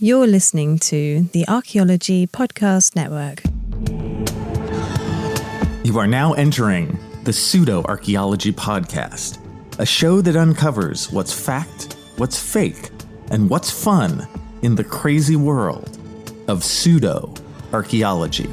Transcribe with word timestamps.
You're 0.00 0.26
listening 0.26 0.80
to 0.90 1.22
the 1.30 1.46
Archaeology 1.46 2.26
Podcast 2.26 2.96
Network. 2.96 3.44
You 5.84 6.00
are 6.00 6.08
now 6.08 6.32
entering 6.32 6.98
the 7.22 7.32
Pseudo 7.32 7.84
Archaeology 7.84 8.50
Podcast, 8.50 9.38
a 9.78 9.86
show 9.86 10.20
that 10.20 10.34
uncovers 10.34 11.12
what's 11.12 11.32
fact, 11.32 11.94
what's 12.16 12.36
fake, 12.36 12.90
and 13.30 13.48
what's 13.48 13.70
fun 13.70 14.26
in 14.62 14.74
the 14.74 14.82
crazy 14.82 15.36
world 15.36 15.96
of 16.48 16.64
pseudo 16.64 17.32
archaeology. 17.72 18.50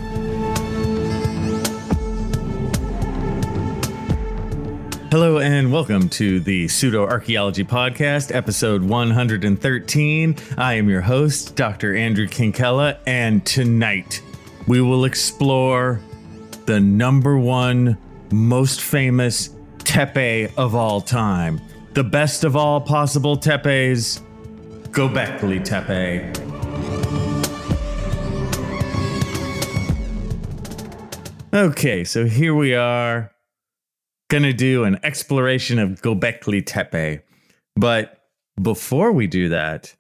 Hello 5.12 5.40
and 5.40 5.74
welcome 5.74 6.08
to 6.08 6.40
the 6.40 6.70
Pseudo 6.70 7.06
Archaeology 7.06 7.66
Podcast, 7.66 8.34
episode 8.34 8.82
113. 8.82 10.36
I 10.58 10.76
am 10.76 10.88
your 10.88 11.02
host, 11.02 11.58
Dr. 11.58 11.98
Andrew 11.98 12.28
Kinkella, 12.28 12.98
and 13.06 13.46
tonight 13.46 14.24
we 14.68 14.80
will 14.80 15.04
explore 15.04 16.00
the 16.66 16.80
number 16.80 17.38
one 17.38 17.98
most 18.32 18.80
famous 18.80 19.50
tepe 19.80 20.58
of 20.58 20.76
all 20.76 21.02
time. 21.02 21.60
The 21.92 22.06
best 22.06 22.46
of 22.46 22.56
all 22.56 22.80
possible 22.80 23.36
tepes, 23.36 24.22
Gobekli 24.92 25.62
Tepe. 25.62 26.38
Okay, 31.54 32.06
so 32.06 32.24
here 32.24 32.56
we 32.56 32.74
are, 32.76 33.31
gonna 34.32 34.54
do 34.54 34.86
an 34.86 34.98
exploration 35.04 35.78
of 35.78 36.02
Gobekli 36.02 36.66
Tepe. 36.66 37.22
But 37.76 38.24
before 38.60 39.12
we 39.12 39.28
do 39.28 39.50
that, 39.50 39.94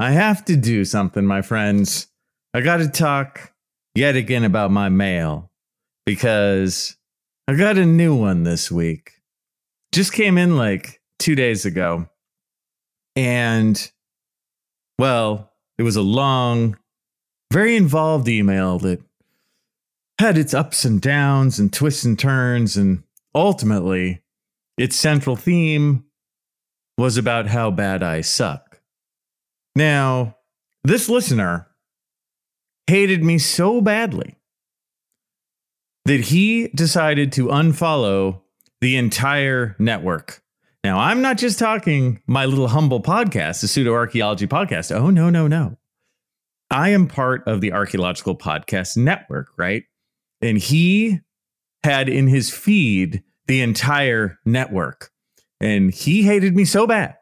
I 0.00 0.10
have 0.10 0.44
to 0.46 0.56
do 0.56 0.84
something, 0.84 1.24
my 1.24 1.42
friends. 1.42 2.08
I 2.52 2.60
gotta 2.60 2.88
talk 2.88 3.52
yet 3.94 4.16
again 4.16 4.42
about 4.42 4.72
my 4.72 4.88
mail 4.88 5.48
because 6.04 6.96
I 7.46 7.54
got 7.54 7.78
a 7.78 7.86
new 7.86 8.16
one 8.16 8.42
this 8.42 8.70
week. 8.72 9.12
Just 9.92 10.12
came 10.12 10.38
in 10.38 10.56
like 10.56 11.00
two 11.20 11.36
days 11.36 11.64
ago. 11.64 12.08
And, 13.14 13.92
well, 14.98 15.52
it 15.78 15.84
was 15.84 15.94
a 15.94 16.02
long, 16.02 16.78
very 17.52 17.76
involved 17.76 18.26
email 18.26 18.80
that 18.80 19.00
had 20.18 20.36
its 20.36 20.52
ups 20.52 20.84
and 20.84 21.00
downs 21.00 21.60
and 21.60 21.72
twists 21.72 22.04
and 22.04 22.18
turns. 22.18 22.76
And 22.76 23.04
ultimately, 23.34 24.22
its 24.76 24.96
central 24.96 25.36
theme 25.36 26.04
was 26.98 27.16
about 27.16 27.46
how 27.46 27.70
bad 27.70 28.02
I 28.02 28.20
suck. 28.20 28.80
Now, 29.74 30.36
this 30.84 31.08
listener 31.08 31.68
hated 32.86 33.22
me 33.22 33.38
so 33.38 33.80
badly 33.80 34.36
that 36.04 36.20
he 36.20 36.68
decided 36.68 37.32
to 37.32 37.46
unfollow 37.46 38.40
the 38.80 38.96
entire 38.96 39.76
network. 39.78 40.42
Now, 40.84 40.98
I'm 40.98 41.22
not 41.22 41.38
just 41.38 41.58
talking 41.58 42.20
my 42.26 42.44
little 42.44 42.68
humble 42.68 43.00
podcast, 43.00 43.60
the 43.60 43.68
pseudo 43.68 43.92
archaeology 43.92 44.48
podcast. 44.48 44.94
Oh, 44.94 45.10
no, 45.10 45.30
no, 45.30 45.46
no. 45.46 45.78
I 46.70 46.88
am 46.88 47.06
part 47.06 47.46
of 47.46 47.60
the 47.60 47.72
Archaeological 47.72 48.36
Podcast 48.36 48.96
Network, 48.96 49.48
right? 49.56 49.84
And 50.40 50.58
he 50.58 51.20
had 51.84 52.08
in 52.08 52.26
his 52.26 52.50
feed 52.50 53.22
the 53.46 53.60
entire 53.60 54.38
network. 54.44 55.10
And 55.60 55.92
he 55.92 56.22
hated 56.22 56.56
me 56.56 56.64
so 56.64 56.86
bad 56.86 57.16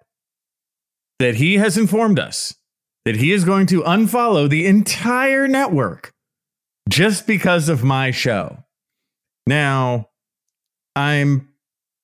that 1.18 1.34
he 1.34 1.58
has 1.58 1.76
informed 1.76 2.18
us 2.18 2.54
that 3.04 3.16
he 3.16 3.32
is 3.32 3.44
going 3.44 3.66
to 3.66 3.82
unfollow 3.82 4.48
the 4.48 4.66
entire 4.66 5.48
network 5.48 6.12
just 6.88 7.26
because 7.26 7.68
of 7.68 7.82
my 7.82 8.10
show. 8.10 8.62
Now, 9.46 10.10
I'm 10.94 11.48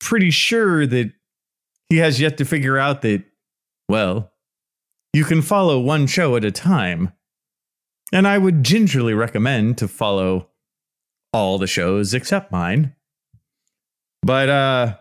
pretty 0.00 0.31
sure 0.31 0.87
that 0.87 1.12
he 1.88 1.98
has 1.98 2.21
yet 2.21 2.38
to 2.38 2.44
figure 2.44 2.77
out 2.77 3.03
that, 3.03 3.25
well, 3.88 4.33
you 5.12 5.25
can 5.25 5.43
follow 5.43 5.78
one 5.78 6.06
show 6.06 6.34
at 6.34 6.44
a 6.44 6.50
time. 6.50 7.12
And 8.12 8.27
I 8.27 8.38
would 8.38 8.65
gingerly 8.65 9.15
recommend 9.15 9.78
to 9.78 9.88
follow 9.88 10.48
all 11.33 11.59
the 11.59 11.69
shows 11.69 12.15
except 12.15 12.50
mine. 12.50 12.95
But 14.26 14.48
uh, 14.48 14.97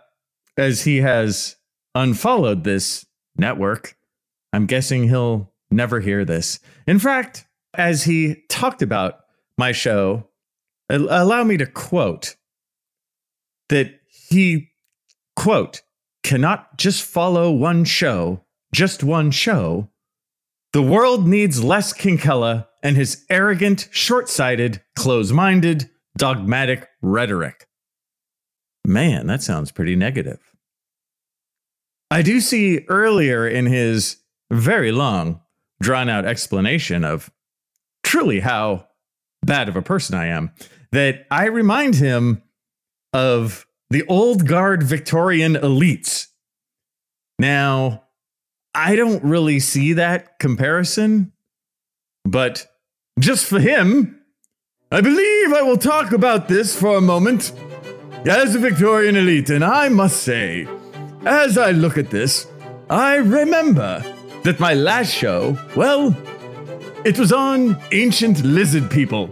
as 0.56 0.84
he 0.84 0.98
has 0.98 1.56
unfollowed 1.96 2.64
this 2.64 3.08
network, 3.36 3.98
I'm 4.54 4.68
guessing 4.68 5.10
he'll 5.10 5.52
never 5.72 6.00
hear 6.00 6.24
this. 6.26 6.60
In 6.86 7.00
fact, 7.00 7.48
as 7.74 8.04
he 8.04 8.44
talked 8.50 8.84
about 8.84 9.22
my 9.58 9.72
show 9.72 10.30
allow 10.90 11.44
me 11.44 11.58
to 11.58 11.66
quote 11.66 12.36
that 13.70 14.00
he 14.30 14.70
quote 15.36 15.82
cannot 16.24 16.78
just 16.78 17.02
follow 17.02 17.52
one 17.52 17.84
show 17.84 18.44
just 18.72 19.04
one 19.04 19.32
show 19.32 19.90
the 20.74 20.84
world 20.84 21.28
needs 21.28 21.64
less 21.64 21.92
kinkella 21.92 22.68
and 22.84 22.96
his 22.96 23.26
arrogant 23.32 23.88
short-sighted 23.92 24.80
close-minded 24.96 25.90
dogmatic 26.16 26.88
rhetoric 27.02 27.68
man 28.86 29.28
that 29.28 29.42
sounds 29.42 29.72
pretty 29.72 29.96
negative 29.96 30.40
i 32.12 32.22
do 32.22 32.40
see 32.40 32.86
earlier 32.88 33.48
in 33.48 33.66
his 33.66 34.18
very 34.52 34.92
long 34.92 35.42
drawn 35.82 36.10
out 36.10 36.26
explanation 36.26 37.04
of 37.04 37.32
truly 38.04 38.40
how 38.40 38.88
bad 39.46 39.70
of 39.70 39.76
a 39.76 39.82
person 39.82 40.16
I 40.16 40.28
am 40.28 40.52
that 40.92 41.26
I 41.30 41.46
remind 41.46 41.96
him 41.96 42.42
of 43.14 43.68
the 43.90 44.04
old 44.08 44.48
guard 44.48 44.84
Victorian 44.84 45.56
elites. 45.56 46.28
Now, 47.38 48.04
I 48.74 48.96
don't 48.96 49.24
really 49.24 49.60
see 49.60 49.94
that 49.94 50.40
comparison, 50.40 51.34
but 52.24 52.68
just 53.20 53.46
for 53.46 53.60
him, 53.60 54.20
I 54.92 55.02
believe 55.02 55.54
I 55.54 55.62
will 55.62 55.78
talk 55.78 56.12
about 56.12 56.48
this 56.48 56.78
for 56.78 56.98
a 56.98 57.02
moment 57.02 57.52
as 58.28 58.56
a 58.56 58.60
Victorian 58.60 59.16
elite. 59.16 59.50
And 59.50 59.64
I 59.64 59.90
must 59.90 60.24
say, 60.24 60.68
as 61.26 61.58
I 61.58 61.72
look 61.72 61.98
at 61.98 62.10
this, 62.10 62.48
I 62.90 63.16
remember 63.16 64.04
that 64.44 64.60
my 64.60 64.74
last 64.74 65.14
show, 65.14 65.58
well, 65.76 66.16
it 67.04 67.20
was 67.20 67.32
on 67.32 67.80
ancient 67.92 68.44
lizard 68.44 68.90
people. 68.90 69.30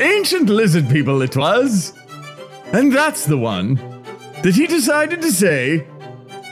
Ancient 0.00 0.48
lizard 0.48 0.88
people, 0.88 1.22
it 1.22 1.36
was. 1.36 1.92
And 2.72 2.92
that's 2.92 3.24
the 3.24 3.38
one 3.38 3.74
that 4.42 4.54
he 4.54 4.66
decided 4.66 5.20
to 5.22 5.32
say 5.32 5.86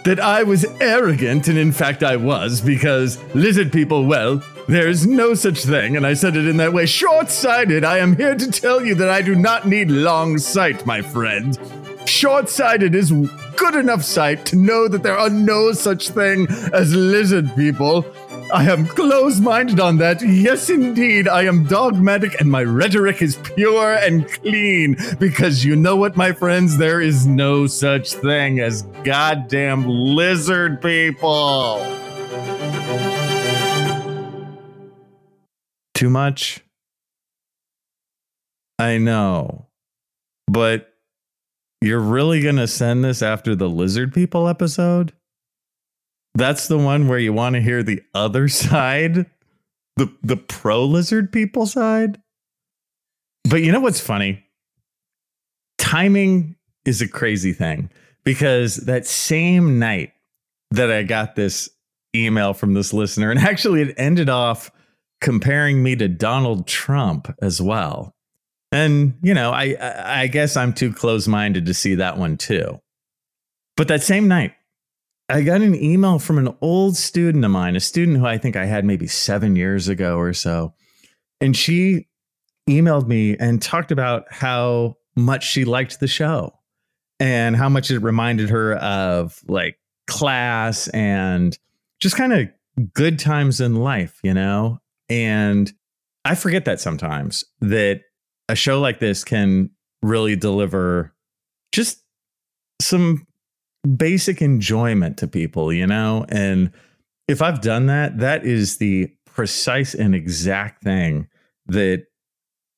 that 0.04 0.20
I 0.20 0.42
was 0.42 0.64
arrogant, 0.80 1.48
and 1.48 1.58
in 1.58 1.72
fact 1.72 2.02
I 2.02 2.16
was, 2.16 2.60
because 2.60 3.22
lizard 3.34 3.72
people, 3.72 4.06
well, 4.06 4.42
there's 4.68 5.06
no 5.06 5.34
such 5.34 5.64
thing, 5.64 5.96
and 5.96 6.06
I 6.06 6.14
said 6.14 6.36
it 6.36 6.46
in 6.46 6.58
that 6.58 6.72
way. 6.72 6.86
Short 6.86 7.30
sighted, 7.30 7.84
I 7.84 7.98
am 7.98 8.16
here 8.16 8.34
to 8.34 8.50
tell 8.50 8.84
you 8.84 8.94
that 8.96 9.10
I 9.10 9.22
do 9.22 9.34
not 9.34 9.66
need 9.66 9.90
long 9.90 10.38
sight, 10.38 10.86
my 10.86 11.02
friend. 11.02 11.58
Short 12.06 12.48
sighted 12.48 12.94
is 12.94 13.10
good 13.56 13.74
enough 13.74 14.04
sight 14.04 14.46
to 14.46 14.56
know 14.56 14.88
that 14.88 15.02
there 15.02 15.18
are 15.18 15.30
no 15.30 15.72
such 15.72 16.10
thing 16.10 16.46
as 16.72 16.94
lizard 16.94 17.54
people, 17.56 18.04
I 18.52 18.64
am 18.70 18.86
close 18.86 19.40
minded 19.40 19.78
on 19.78 19.98
that. 19.98 20.22
Yes, 20.22 20.70
indeed. 20.70 21.28
I 21.28 21.42
am 21.42 21.64
dogmatic 21.64 22.40
and 22.40 22.50
my 22.50 22.62
rhetoric 22.62 23.20
is 23.20 23.36
pure 23.36 23.92
and 23.92 24.26
clean. 24.26 24.96
Because 25.18 25.66
you 25.66 25.76
know 25.76 25.96
what, 25.96 26.16
my 26.16 26.32
friends? 26.32 26.78
There 26.78 27.00
is 27.00 27.26
no 27.26 27.66
such 27.66 28.14
thing 28.14 28.60
as 28.60 28.82
goddamn 29.04 29.86
lizard 29.86 30.80
people. 30.80 32.07
Too 35.98 36.08
much? 36.08 36.60
I 38.78 38.98
know. 38.98 39.66
But 40.46 40.94
you're 41.80 41.98
really 41.98 42.40
going 42.40 42.54
to 42.54 42.68
send 42.68 43.04
this 43.04 43.20
after 43.20 43.56
the 43.56 43.68
lizard 43.68 44.14
people 44.14 44.46
episode? 44.46 45.12
That's 46.36 46.68
the 46.68 46.78
one 46.78 47.08
where 47.08 47.18
you 47.18 47.32
want 47.32 47.56
to 47.56 47.60
hear 47.60 47.82
the 47.82 48.00
other 48.14 48.46
side 48.48 49.26
the 49.96 50.08
the 50.22 50.36
pro 50.36 50.84
lizard 50.84 51.32
people 51.32 51.66
side. 51.66 52.22
But 53.50 53.62
you 53.62 53.72
know 53.72 53.80
what's 53.80 53.98
funny? 53.98 54.44
Timing 55.78 56.54
is 56.84 57.02
a 57.02 57.08
crazy 57.08 57.52
thing 57.52 57.90
because 58.22 58.76
that 58.76 59.04
same 59.04 59.80
night 59.80 60.12
that 60.70 60.92
I 60.92 61.02
got 61.02 61.34
this 61.34 61.68
email 62.14 62.54
from 62.54 62.74
this 62.74 62.92
listener, 62.92 63.32
and 63.32 63.40
actually 63.40 63.82
it 63.82 63.94
ended 63.98 64.28
off 64.28 64.70
comparing 65.20 65.82
me 65.82 65.96
to 65.96 66.08
Donald 66.08 66.66
Trump 66.66 67.34
as 67.42 67.60
well. 67.60 68.14
And 68.70 69.14
you 69.22 69.34
know, 69.34 69.50
I 69.50 69.76
I 70.22 70.26
guess 70.26 70.56
I'm 70.56 70.72
too 70.72 70.92
close 70.92 71.26
minded 71.26 71.66
to 71.66 71.74
see 71.74 71.94
that 71.96 72.18
one 72.18 72.36
too. 72.36 72.80
But 73.76 73.88
that 73.88 74.02
same 74.02 74.28
night, 74.28 74.52
I 75.28 75.42
got 75.42 75.60
an 75.60 75.74
email 75.74 76.18
from 76.18 76.38
an 76.38 76.54
old 76.60 76.96
student 76.96 77.44
of 77.44 77.50
mine, 77.50 77.76
a 77.76 77.80
student 77.80 78.18
who 78.18 78.26
I 78.26 78.38
think 78.38 78.56
I 78.56 78.64
had 78.66 78.84
maybe 78.84 79.06
seven 79.06 79.56
years 79.56 79.88
ago 79.88 80.16
or 80.16 80.32
so. 80.32 80.74
And 81.40 81.56
she 81.56 82.08
emailed 82.68 83.06
me 83.06 83.36
and 83.38 83.62
talked 83.62 83.92
about 83.92 84.24
how 84.30 84.96
much 85.16 85.48
she 85.48 85.64
liked 85.64 86.00
the 86.00 86.08
show 86.08 86.54
and 87.20 87.56
how 87.56 87.68
much 87.68 87.90
it 87.90 87.98
reminded 88.00 88.50
her 88.50 88.74
of 88.76 89.42
like 89.48 89.78
class 90.06 90.88
and 90.88 91.58
just 92.00 92.16
kind 92.16 92.32
of 92.32 92.48
good 92.94 93.18
times 93.18 93.60
in 93.60 93.76
life, 93.76 94.20
you 94.22 94.34
know? 94.34 94.80
And 95.08 95.72
I 96.24 96.34
forget 96.34 96.64
that 96.66 96.80
sometimes 96.80 97.44
that 97.60 98.02
a 98.48 98.54
show 98.54 98.80
like 98.80 98.98
this 98.98 99.24
can 99.24 99.70
really 100.02 100.36
deliver 100.36 101.14
just 101.72 102.02
some 102.80 103.26
basic 103.96 104.42
enjoyment 104.42 105.16
to 105.18 105.28
people, 105.28 105.72
you 105.72 105.86
know? 105.86 106.24
And 106.28 106.72
if 107.26 107.42
I've 107.42 107.60
done 107.60 107.86
that, 107.86 108.18
that 108.18 108.44
is 108.44 108.78
the 108.78 109.10
precise 109.26 109.94
and 109.94 110.14
exact 110.14 110.82
thing 110.82 111.28
that 111.66 112.04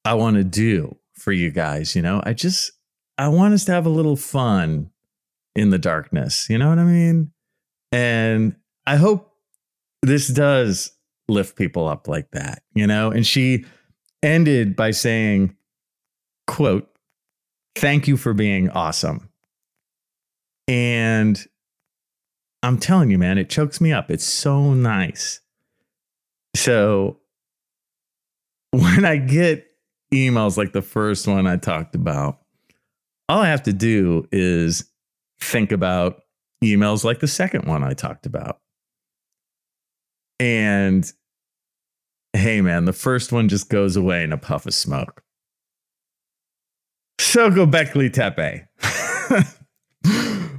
I 0.04 0.14
want 0.14 0.36
to 0.36 0.44
do 0.44 0.96
for 1.14 1.32
you 1.32 1.50
guys, 1.50 1.94
you 1.94 2.02
know? 2.02 2.22
I 2.24 2.32
just 2.32 2.72
I 3.18 3.28
want 3.28 3.54
us 3.54 3.64
to 3.66 3.72
have 3.72 3.86
a 3.86 3.90
little 3.90 4.16
fun 4.16 4.90
in 5.54 5.70
the 5.70 5.78
darkness, 5.78 6.48
you 6.48 6.58
know 6.58 6.68
what 6.68 6.78
I 6.78 6.84
mean? 6.84 7.32
And 7.92 8.56
I 8.86 8.96
hope 8.96 9.32
this 10.02 10.28
does 10.28 10.92
lift 11.30 11.56
people 11.56 11.88
up 11.88 12.08
like 12.08 12.30
that, 12.32 12.62
you 12.74 12.86
know? 12.86 13.10
And 13.10 13.26
she 13.26 13.64
ended 14.22 14.76
by 14.76 14.90
saying, 14.90 15.56
quote, 16.46 16.88
thank 17.76 18.08
you 18.08 18.16
for 18.16 18.34
being 18.34 18.68
awesome. 18.70 19.28
And 20.68 21.42
I'm 22.62 22.78
telling 22.78 23.10
you, 23.10 23.18
man, 23.18 23.38
it 23.38 23.48
chokes 23.48 23.80
me 23.80 23.92
up. 23.92 24.10
It's 24.10 24.24
so 24.24 24.74
nice. 24.74 25.40
So 26.54 27.18
when 28.70 29.04
I 29.04 29.16
get 29.16 29.66
emails 30.12 30.56
like 30.56 30.72
the 30.72 30.82
first 30.82 31.26
one 31.26 31.46
I 31.46 31.56
talked 31.56 31.94
about, 31.94 32.38
all 33.28 33.40
I 33.40 33.48
have 33.48 33.62
to 33.64 33.72
do 33.72 34.26
is 34.32 34.84
think 35.40 35.72
about 35.72 36.22
emails 36.62 37.04
like 37.04 37.20
the 37.20 37.28
second 37.28 37.66
one 37.66 37.82
I 37.82 37.94
talked 37.94 38.26
about. 38.26 38.60
And 40.38 41.10
hey, 42.32 42.60
man, 42.60 42.84
the 42.84 42.92
first 42.92 43.32
one 43.32 43.48
just 43.48 43.68
goes 43.68 43.96
away 43.96 44.22
in 44.22 44.32
a 44.32 44.38
puff 44.38 44.66
of 44.66 44.74
smoke. 44.74 45.22
So 47.18 47.50
Gobekli 47.50 48.12
Tepe. 48.12 48.66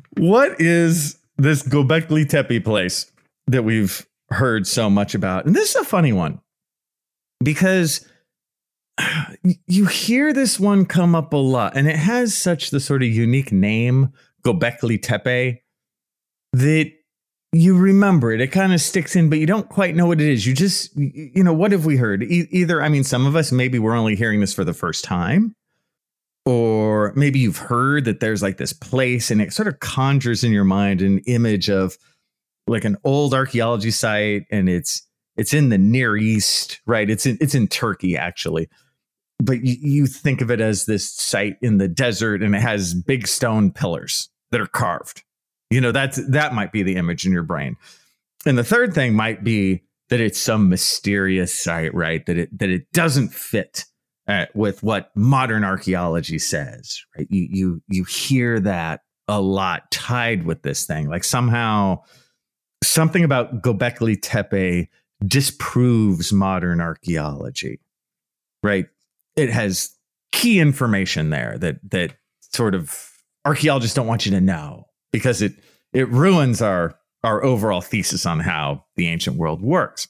what 0.18 0.60
is 0.60 1.18
this 1.38 1.64
Gobekli 1.64 2.28
Tepe 2.28 2.64
place 2.64 3.12
that 3.48 3.64
we've 3.64 4.06
heard 4.30 4.68
so 4.68 4.90
much 4.90 5.16
about? 5.16 5.46
And 5.46 5.56
this 5.56 5.72
is 5.72 5.76
a 5.76 5.84
funny 5.84 6.14
one 6.14 6.40
because 7.44 8.06
you 9.68 9.86
hear 9.86 10.34
this 10.34 10.60
one 10.60 10.86
come 10.86 11.16
up 11.16 11.34
a 11.34 11.38
lot, 11.38 11.76
and 11.76 11.88
it 11.88 11.96
has 11.96 12.38
such 12.38 12.70
the 12.70 12.80
sort 12.80 13.04
of 13.04 13.10
unique 13.10 13.52
name, 13.52 14.14
Gobekli 14.46 15.02
Tepe, 15.02 15.62
that 16.54 16.92
you 17.54 17.78
remember 17.78 18.32
it. 18.32 18.40
It 18.40 18.48
kind 18.48 18.74
of 18.74 18.80
sticks 18.80 19.16
in, 19.16 19.30
but 19.30 19.40
you 19.40 19.46
don't 19.46 19.68
quite 19.68 19.96
know 19.96 20.06
what 20.06 20.22
it 20.22 20.28
is. 20.28 20.46
You 20.48 20.54
just, 20.54 20.96
you 20.98 21.44
know, 21.44 21.54
what 21.54 21.72
have 21.74 21.86
we 21.86 21.98
heard? 21.98 22.24
E- 22.24 22.48
either, 22.52 22.82
I 22.82 22.90
mean, 22.90 23.04
some 23.04 23.26
of 23.26 23.36
us 23.36 23.52
maybe 23.52 23.78
we're 23.78 23.96
only 23.96 24.16
hearing 24.16 24.40
this 24.40 24.54
for 24.54 24.64
the 24.64 24.74
first 24.74 25.04
time, 25.04 25.54
or 26.46 27.14
maybe 27.16 27.40
you've 27.40 27.58
heard 27.58 28.06
that 28.06 28.20
there's 28.20 28.42
like 28.42 28.58
this 28.58 28.74
place 28.74 29.32
and 29.32 29.42
it 29.42 29.54
sort 29.54 29.68
of 29.68 29.80
conjures 29.80 30.44
in 30.44 30.52
your 30.52 30.64
mind 30.64 31.02
an 31.02 31.20
image 31.20 31.70
of 31.70 31.98
like 32.68 32.86
an 32.86 32.98
old 33.04 33.34
archaeology 33.34 33.92
site 33.92 34.46
and 34.50 34.70
it's 34.70 35.06
it's 35.38 35.54
in 35.54 35.70
the 35.70 35.78
near 35.78 36.16
east 36.16 36.80
right 36.86 37.10
it's 37.10 37.26
in 37.26 37.38
it's 37.42 37.56
in 37.56 37.68
turkey 37.68 38.16
actually 38.18 38.70
but 39.40 39.64
you, 39.64 39.76
you 39.80 40.08
think 40.08 40.42
of 40.42 40.52
it 40.52 40.62
as 40.62 40.86
this 40.86 41.12
site 41.12 41.58
in 41.62 41.78
the 41.78 41.88
desert 41.88 42.44
and 42.44 42.56
it 42.56 42.62
has 42.62 42.94
big 42.94 43.28
stone 43.28 43.72
pillars 43.72 44.30
that 44.52 44.62
are 44.62 44.68
carved 44.68 45.24
you 45.72 45.82
know 45.82 45.92
that's 45.92 46.24
that 46.30 46.54
might 46.54 46.72
be 46.72 46.84
the 46.84 46.96
image 46.96 47.26
in 47.26 47.32
your 47.32 47.44
brain 47.44 47.76
and 48.46 48.58
the 48.58 48.64
third 48.64 48.94
thing 48.94 49.16
might 49.16 49.44
be 49.44 49.82
that 50.10 50.20
it's 50.20 50.40
some 50.40 50.70
mysterious 50.70 51.54
site 51.56 51.94
right 51.96 52.26
that 52.28 52.38
it 52.38 52.60
that 52.60 52.70
it 52.70 52.92
doesn't 52.92 53.30
fit 53.30 53.86
uh, 54.28 54.46
with 54.54 54.84
what 54.84 55.12
modern 55.16 55.64
archaeology 55.64 56.40
says, 56.40 57.04
right? 57.18 57.28
You 57.30 57.48
you 57.52 57.84
you 57.90 58.04
hear 58.06 58.60
that 58.62 59.02
a 59.28 59.42
lot 59.42 59.92
tied 59.92 60.46
with 60.46 60.62
this 60.62 60.86
thing, 60.86 61.10
like 61.10 61.24
somehow 61.24 62.02
something 62.84 63.24
about 63.24 63.62
Gobekli 63.62 64.18
Tepe 64.22 64.90
disproves 65.26 66.32
modern 66.32 66.82
archaeology, 66.82 67.80
right? 68.64 68.86
It 69.36 69.50
has 69.50 69.96
key 70.32 70.60
information 70.60 71.30
there 71.30 71.58
that 71.58 71.80
that 71.92 72.14
sort 72.40 72.76
of 72.76 72.98
archaeologists 73.44 73.96
don't 73.96 74.08
want 74.08 74.26
you 74.26 74.32
to 74.32 74.42
know 74.42 74.86
because 75.12 75.42
it 75.42 75.54
it 75.94 76.10
ruins 76.10 76.62
our 76.62 76.96
our 77.24 77.44
overall 77.44 77.82
thesis 77.82 78.26
on 78.26 78.40
how 78.40 78.86
the 78.96 79.08
ancient 79.08 79.38
world 79.38 79.62
works. 79.62 80.08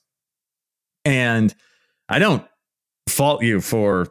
And 1.03 1.53
I 2.07 2.19
don't 2.19 2.45
fault 3.09 3.43
you 3.43 3.61
for 3.61 4.07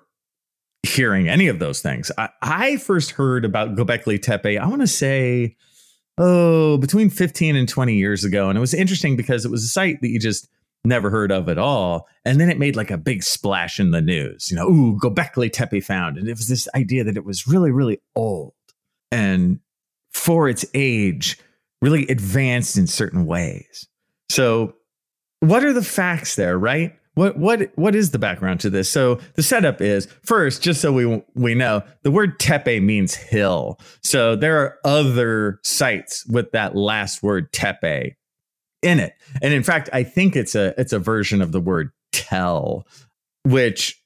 hearing 0.83 1.29
any 1.29 1.49
of 1.49 1.59
those 1.59 1.81
things. 1.81 2.11
I, 2.19 2.29
I 2.43 2.77
first 2.77 3.13
heard 3.13 3.45
about 3.45 3.75
Gobekli 3.75 4.21
Tepe, 4.21 4.59
I 4.59 4.67
want 4.67 4.81
to 4.81 4.87
say, 4.87 5.57
oh, 6.19 6.79
between 6.79 7.11
15 7.11 7.57
and 7.57 7.69
20 7.69 7.95
years 7.95 8.25
ago. 8.25 8.49
And 8.49 8.57
it 8.57 8.61
was 8.61 8.75
interesting 8.75 9.17
because 9.17 9.45
it 9.45 9.51
was 9.51 9.65
a 9.65 9.69
site 9.69 10.01
that 10.01 10.09
you 10.09 10.19
just 10.19 10.49
never 10.85 11.11
heard 11.11 11.31
of 11.31 11.49
at 11.49 11.59
all. 11.59 12.09
And 12.25 12.41
then 12.41 12.51
it 12.51 12.59
made 12.59 12.77
like 12.77 12.91
a 12.91 12.99
big 12.99 13.23
splash 13.23 13.79
in 13.79 13.91
the 13.91 14.01
news, 14.01 14.51
you 14.51 14.57
know, 14.57 14.69
ooh, 14.69 14.99
Gobekli 14.99 15.53
Tepe 15.53 15.81
found. 15.81 16.17
And 16.17 16.29
it 16.29 16.37
was 16.37 16.49
this 16.49 16.69
idea 16.75 17.05
that 17.05 17.17
it 17.17 17.25
was 17.25 17.47
really, 17.47 17.71
really 17.71 18.01
old 18.17 18.55
and 19.13 19.61
for 20.13 20.49
its 20.49 20.65
age, 20.75 21.39
really 21.81 22.07
advanced 22.09 22.77
in 22.77 22.87
certain 22.87 23.27
ways. 23.27 23.87
So, 24.29 24.75
what 25.41 25.65
are 25.65 25.73
the 25.73 25.83
facts 25.83 26.37
there, 26.37 26.59
right? 26.59 26.95
What 27.15 27.37
what 27.37 27.71
what 27.75 27.95
is 27.95 28.13
the 28.13 28.19
background 28.19 28.61
to 28.61 28.71
this? 28.71 28.89
So 28.89 29.17
the 29.35 29.43
setup 29.43 29.81
is 29.81 30.07
first, 30.23 30.63
just 30.63 30.81
so 30.81 30.93
we 30.93 31.23
we 31.35 31.55
know, 31.55 31.83
the 32.03 32.11
word 32.11 32.39
tepe 32.39 32.81
means 32.81 33.15
hill. 33.15 33.81
So 34.03 34.37
there 34.37 34.59
are 34.59 34.79
other 34.85 35.59
sites 35.65 36.25
with 36.27 36.53
that 36.53 36.77
last 36.77 37.23
word 37.23 37.53
tepe 37.53 38.17
in 38.83 39.01
it, 39.01 39.15
and 39.43 39.53
in 39.53 39.63
fact, 39.63 39.91
I 39.93 40.05
think 40.05 40.37
it's 40.37 40.55
a 40.55 40.73
it's 40.81 40.93
a 40.93 40.99
version 40.99 41.43
of 41.43 41.53
the 41.53 41.61
word 41.61 41.91
tell, 42.13 42.87
which 43.45 44.00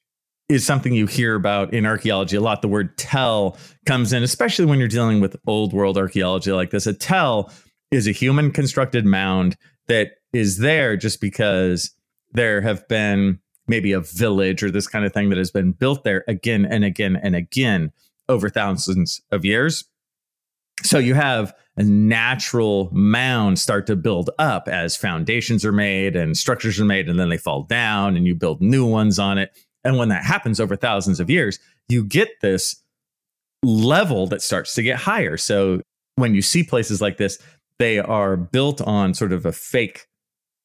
is 0.48 0.66
something 0.66 0.92
you 0.92 1.06
hear 1.06 1.34
about 1.34 1.72
in 1.72 1.86
archaeology 1.86 2.36
a 2.36 2.40
lot. 2.40 2.62
The 2.62 2.68
word 2.68 2.96
tell 2.98 3.56
comes 3.86 4.12
in, 4.12 4.22
especially 4.22 4.66
when 4.66 4.78
you're 4.78 4.88
dealing 4.88 5.20
with 5.20 5.36
old 5.46 5.72
world 5.72 5.96
archaeology 5.96 6.52
like 6.52 6.70
this. 6.70 6.86
A 6.86 6.92
tell 6.92 7.50
is 7.90 8.06
a 8.06 8.12
human 8.12 8.50
constructed 8.50 9.06
mound 9.06 9.56
that 9.88 10.12
is 10.32 10.58
there 10.58 10.96
just 10.96 11.20
because 11.20 11.92
there 12.32 12.60
have 12.60 12.86
been 12.88 13.38
maybe 13.66 13.92
a 13.92 14.00
village 14.00 14.62
or 14.62 14.70
this 14.70 14.86
kind 14.86 15.04
of 15.04 15.12
thing 15.12 15.30
that 15.30 15.38
has 15.38 15.50
been 15.50 15.72
built 15.72 16.04
there 16.04 16.24
again 16.28 16.66
and 16.66 16.84
again 16.84 17.16
and 17.16 17.34
again 17.34 17.92
over 18.28 18.50
thousands 18.50 19.22
of 19.30 19.44
years. 19.44 19.84
So 20.82 20.98
you 20.98 21.14
have 21.14 21.54
a 21.76 21.82
natural 21.82 22.88
mound 22.92 23.58
start 23.58 23.86
to 23.86 23.96
build 23.96 24.30
up 24.38 24.68
as 24.68 24.96
foundations 24.96 25.64
are 25.64 25.72
made 25.72 26.16
and 26.16 26.36
structures 26.36 26.78
are 26.78 26.84
made, 26.84 27.08
and 27.08 27.18
then 27.18 27.28
they 27.28 27.36
fall 27.36 27.62
down 27.62 28.16
and 28.16 28.26
you 28.26 28.34
build 28.34 28.60
new 28.60 28.86
ones 28.86 29.18
on 29.18 29.38
it. 29.38 29.56
And 29.84 29.98
when 29.98 30.08
that 30.08 30.24
happens 30.24 30.60
over 30.60 30.76
thousands 30.76 31.20
of 31.20 31.28
years, 31.28 31.58
you 31.88 32.04
get 32.04 32.28
this 32.40 32.82
level 33.62 34.26
that 34.28 34.42
starts 34.42 34.74
to 34.74 34.82
get 34.82 34.98
higher. 34.98 35.36
So 35.36 35.80
when 36.16 36.34
you 36.34 36.42
see 36.42 36.62
places 36.62 37.00
like 37.00 37.16
this, 37.16 37.38
they 37.78 37.98
are 37.98 38.36
built 38.36 38.80
on 38.80 39.14
sort 39.14 39.32
of 39.32 39.44
a 39.46 39.52
fake 39.52 40.06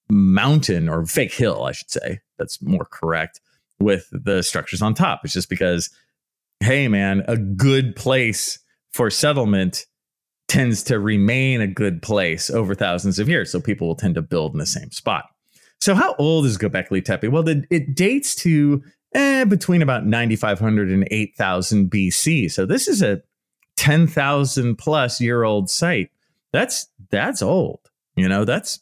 mountain 0.10 0.90
or 0.90 1.06
fake 1.06 1.34
hill, 1.34 1.64
I 1.64 1.72
should 1.72 1.90
say. 1.90 2.20
That's 2.38 2.62
more 2.62 2.86
correct 2.86 3.42
with 3.80 4.08
the 4.12 4.44
structures 4.44 4.82
on 4.82 4.94
top. 4.94 5.22
It's 5.24 5.34
just 5.34 5.50
because, 5.50 5.90
hey, 6.60 6.88
man, 6.88 7.24
a 7.28 7.38
good 7.38 7.96
place 7.96 8.60
for 8.92 9.10
settlement 9.10 9.86
tends 10.48 10.84
to 10.84 11.00
remain 11.00 11.62
a 11.62 11.68
good 11.68 12.02
place 12.02 12.50
over 12.50 12.74
thousands 12.74 13.20
of 13.20 13.30
years. 13.30 13.52
So 13.52 13.60
people 13.60 13.88
will 13.88 13.96
tend 13.96 14.16
to 14.16 14.22
build 14.22 14.54
in 14.54 14.60
the 14.60 14.66
same 14.66 14.92
spot. 14.92 15.26
So, 15.80 15.96
how 15.96 16.16
old 16.20 16.46
is 16.46 16.58
Göbekli 16.58 17.06
Tepe? 17.06 17.30
Well, 17.30 17.44
the, 17.44 17.64
it 17.70 17.96
dates 17.96 18.36
to 18.36 18.84
eh, 19.13 19.46
between 19.46 19.82
about 19.82 20.06
9,500 20.06 20.89
and 20.89 21.08
8,000 21.10 21.89
BC. 21.89 22.51
So, 22.51 22.66
this 22.66 22.88
is 22.88 23.01
a 23.01 23.22
10,000 23.78 24.75
plus 24.75 25.22
year 25.22 25.44
old 25.44 25.70
site. 25.70 26.10
That's 26.51 26.88
that's 27.12 27.42
old. 27.42 27.80
You 28.16 28.28
know, 28.28 28.44
that's 28.44 28.80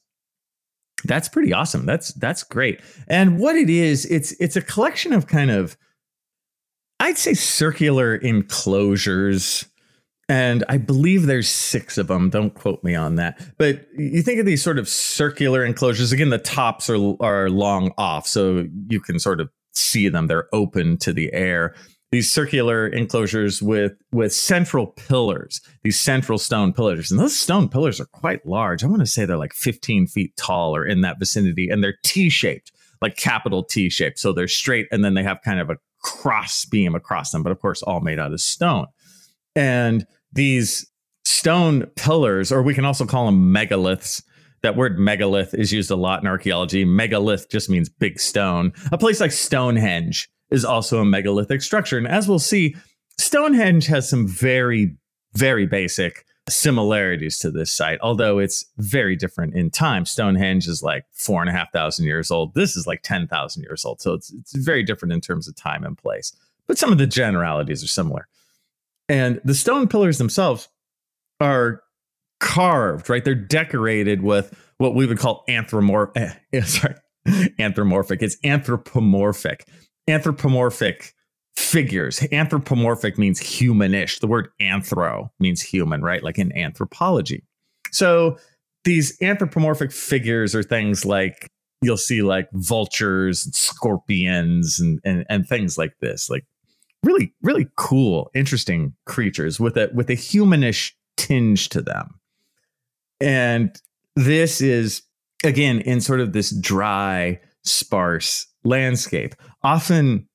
that's 1.04 1.30
pretty 1.30 1.54
awesome. 1.54 1.86
That's 1.86 2.14
that's 2.14 2.44
great. 2.44 2.82
And 3.08 3.40
what 3.40 3.56
it 3.56 3.70
is, 3.70 4.06
it's 4.06 4.32
it's 4.40 4.56
a 4.56 4.62
collection 4.62 5.14
of 5.14 5.28
kind 5.28 5.52
of 5.52 5.78
I'd 7.00 7.18
say 7.18 7.34
circular 7.34 8.16
enclosures. 8.16 9.66
And 10.30 10.66
I 10.68 10.78
believe 10.78 11.26
there's 11.26 11.48
six 11.48 11.98
of 11.98 12.08
them. 12.08 12.30
Don't 12.30 12.54
quote 12.54 12.84
me 12.84 12.96
on 12.96 13.16
that. 13.16 13.40
But 13.58 13.88
you 13.98 14.22
think 14.22 14.42
of 14.42 14.46
these 14.46 14.62
sort 14.62 14.78
of 14.78 14.90
circular 14.90 15.64
enclosures. 15.64 16.12
Again, 16.12 16.32
the 16.32 16.38
tops 16.38 16.90
are 16.90 17.16
are 17.22 17.50
long 17.50 17.94
off, 17.98 18.28
so 18.28 18.68
you 18.90 19.00
can 19.00 19.20
sort 19.20 19.40
of 19.40 19.50
see 19.78 20.10
them. 20.10 20.28
They're 20.28 20.54
open 20.54 20.98
to 21.00 21.14
the 21.14 21.32
air 21.34 21.76
these 22.12 22.32
circular 22.32 22.88
enclosures 22.88 23.62
with 23.62 23.94
with 24.12 24.34
central 24.34 24.88
pillars, 24.88 25.60
these 25.84 26.00
central 26.00 26.38
stone 26.38 26.72
pillars, 26.72 27.12
and 27.12 27.20
those 27.20 27.38
stone 27.38 27.68
pillars 27.68 28.00
are 28.00 28.06
quite 28.06 28.46
large. 28.46 28.84
I 28.84 28.88
want 28.88 29.02
to 29.02 29.06
say 29.06 29.26
they're 29.26 29.38
like 29.38 29.54
15 29.54 30.08
feet 30.08 30.36
tall 30.38 30.76
or 30.76 30.86
in 30.86 31.02
that 31.02 31.20
vicinity, 31.20 31.70
and 31.70 31.84
they're 31.84 31.98
T-shaped, 32.04 32.72
like 33.02 33.18
capital 33.18 33.64
T 33.64 33.90
shaped. 33.90 34.20
So 34.20 34.32
they're 34.32 34.48
straight, 34.48 34.88
and 34.92 35.04
then 35.04 35.16
they 35.16 35.24
have 35.24 35.42
kind 35.44 35.60
of 35.60 35.70
a 35.70 35.78
cross 36.02 36.64
beam 36.66 36.96
across 36.96 37.32
them, 37.32 37.44
but 37.44 37.52
of 37.52 37.60
course, 37.60 37.82
all 37.82 38.00
made 38.00 38.20
out 38.20 38.32
of 38.32 38.40
stone. 38.40 38.88
And 39.56 40.06
these 40.32 40.90
stone 41.26 41.88
pillars, 41.98 42.54
or 42.54 42.62
we 42.62 42.74
can 42.74 42.86
also 42.86 43.06
call 43.06 43.26
them 43.26 43.54
megaliths. 43.54 44.24
That 44.62 44.76
word 44.76 44.98
megalith 44.98 45.54
is 45.54 45.72
used 45.72 45.92
a 45.92 45.96
lot 45.96 46.22
in 46.22 46.28
archaeology. 46.28 46.84
Megalith 46.86 47.50
just 47.50 47.70
means 47.70 47.90
big 47.90 48.20
stone. 48.20 48.74
A 48.92 48.98
place 48.98 49.20
like 49.20 49.32
Stonehenge 49.32 50.30
is 50.50 50.66
also 50.66 51.00
a 51.00 51.06
megalithic 51.06 51.62
structure. 51.62 51.98
And 51.98 52.08
as 52.08 52.28
we'll 52.28 52.40
see, 52.40 52.76
Stonehenge 53.20 53.88
has 53.88 54.10
some 54.10 54.28
very, 54.28 54.96
very 55.34 55.66
basic 55.66 56.26
similarities 56.50 57.38
to 57.40 57.52
this 57.52 57.76
site, 57.76 58.00
although 58.02 58.40
it's 58.40 58.66
very 58.78 59.16
different 59.16 59.54
in 59.54 59.70
time. 59.70 60.06
Stonehenge 60.06 60.68
is 60.68 60.82
like 60.82 61.06
four 61.12 61.42
and 61.42 61.50
a 61.50 61.54
half 61.54 61.72
thousand 61.72 62.06
years 62.06 62.32
old. 62.32 62.54
This 62.54 62.76
is 62.76 62.88
like 62.88 63.02
10,000 63.04 63.64
years 63.64 63.84
old. 63.84 64.02
So 64.02 64.14
it's, 64.14 64.32
it's 64.32 64.56
very 64.56 64.84
different 64.84 65.14
in 65.14 65.22
terms 65.22 65.48
of 65.48 65.56
time 65.56 65.84
and 65.84 65.98
place. 65.98 66.32
But 66.66 66.78
some 66.78 66.92
of 66.92 66.98
the 66.98 67.08
generalities 67.08 67.84
are 67.84 67.88
similar. 67.88 68.28
And 69.10 69.42
the 69.44 69.56
stone 69.56 69.88
pillars 69.88 70.18
themselves 70.18 70.70
are 71.40 71.84
carved, 72.40 73.10
right? 73.10 73.24
They're 73.24 73.36
decorated 73.36 74.22
with 74.22 74.54
what 74.78 74.96
we 74.96 75.06
would 75.06 75.18
call 75.18 75.44
anthropomorphic. 75.48 76.40
Eh, 76.54 76.62
sorry, 76.66 76.96
anthropomorphic. 77.60 78.22
It's 78.22 78.38
anthropomorphic 78.44 79.68
anthropomorphic 80.08 81.14
figures. 81.56 82.26
Anthropomorphic 82.32 83.18
means 83.18 83.42
humanish. 83.42 84.20
The 84.20 84.28
word 84.28 84.50
anthro 84.62 85.30
means 85.40 85.62
human, 85.62 86.02
right? 86.02 86.24
Like 86.24 86.38
in 86.38 86.56
anthropology. 86.58 87.44
So 87.92 88.38
these 88.84 89.18
anthropomorphic 89.22 89.92
figures 89.92 90.56
are 90.56 90.64
things 90.64 91.06
like 91.06 91.50
you'll 91.82 91.98
see 91.98 92.22
like 92.22 92.48
vultures, 92.54 93.46
and 93.46 93.54
scorpions, 93.54 94.80
and, 94.80 95.00
and 95.04 95.26
and 95.30 95.48
things 95.48 95.78
like 95.78 95.94
this. 96.00 96.30
Like 96.30 96.46
really, 97.04 97.34
really 97.42 97.68
cool, 97.76 98.32
interesting 98.34 98.94
creatures 99.06 99.60
with 99.60 99.78
a 99.78 99.90
with 99.94 100.10
a 100.10 100.14
humanish 100.14 100.94
tinge 101.18 101.70
to 101.70 101.82
them. 101.82 102.17
And 103.20 103.80
this 104.16 104.62
is 104.62 105.04
again 105.44 105.82
in 105.82 106.02
sort 106.02 106.20
of 106.20 106.34
this 106.34 106.52
dry, 106.52 107.40
sparse 107.64 108.48
landscape. 108.64 109.36
Often, 109.64 110.28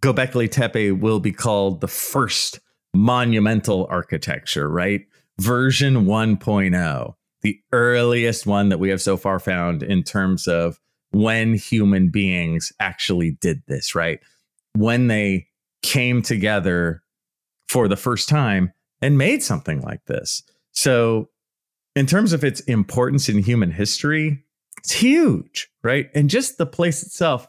Göbekli 0.00 0.50
Tepe 0.50 0.92
will 0.92 1.20
be 1.20 1.32
called 1.32 1.80
the 1.80 1.88
first 1.88 2.60
monumental 2.94 3.86
architecture, 3.90 4.68
right? 4.68 5.02
Version 5.40 6.04
1.0, 6.06 7.14
the 7.42 7.60
earliest 7.72 8.46
one 8.46 8.68
that 8.68 8.78
we 8.78 8.90
have 8.90 9.02
so 9.02 9.16
far 9.16 9.38
found 9.38 9.82
in 9.82 10.02
terms 10.02 10.46
of 10.46 10.78
when 11.10 11.54
human 11.54 12.10
beings 12.10 12.72
actually 12.80 13.32
did 13.40 13.62
this, 13.66 13.94
right? 13.94 14.20
When 14.74 15.06
they 15.06 15.46
came 15.82 16.22
together 16.22 17.02
for 17.68 17.88
the 17.88 17.96
first 17.96 18.28
time 18.28 18.72
and 19.00 19.16
made 19.16 19.42
something 19.42 19.80
like 19.80 20.04
this. 20.06 20.42
So, 20.72 21.28
in 21.98 22.06
terms 22.06 22.32
of 22.32 22.44
its 22.44 22.60
importance 22.60 23.28
in 23.28 23.38
human 23.38 23.72
history, 23.72 24.44
it's 24.76 24.92
huge, 24.92 25.68
right? 25.82 26.08
And 26.14 26.30
just 26.30 26.56
the 26.56 26.64
place 26.64 27.02
itself 27.02 27.48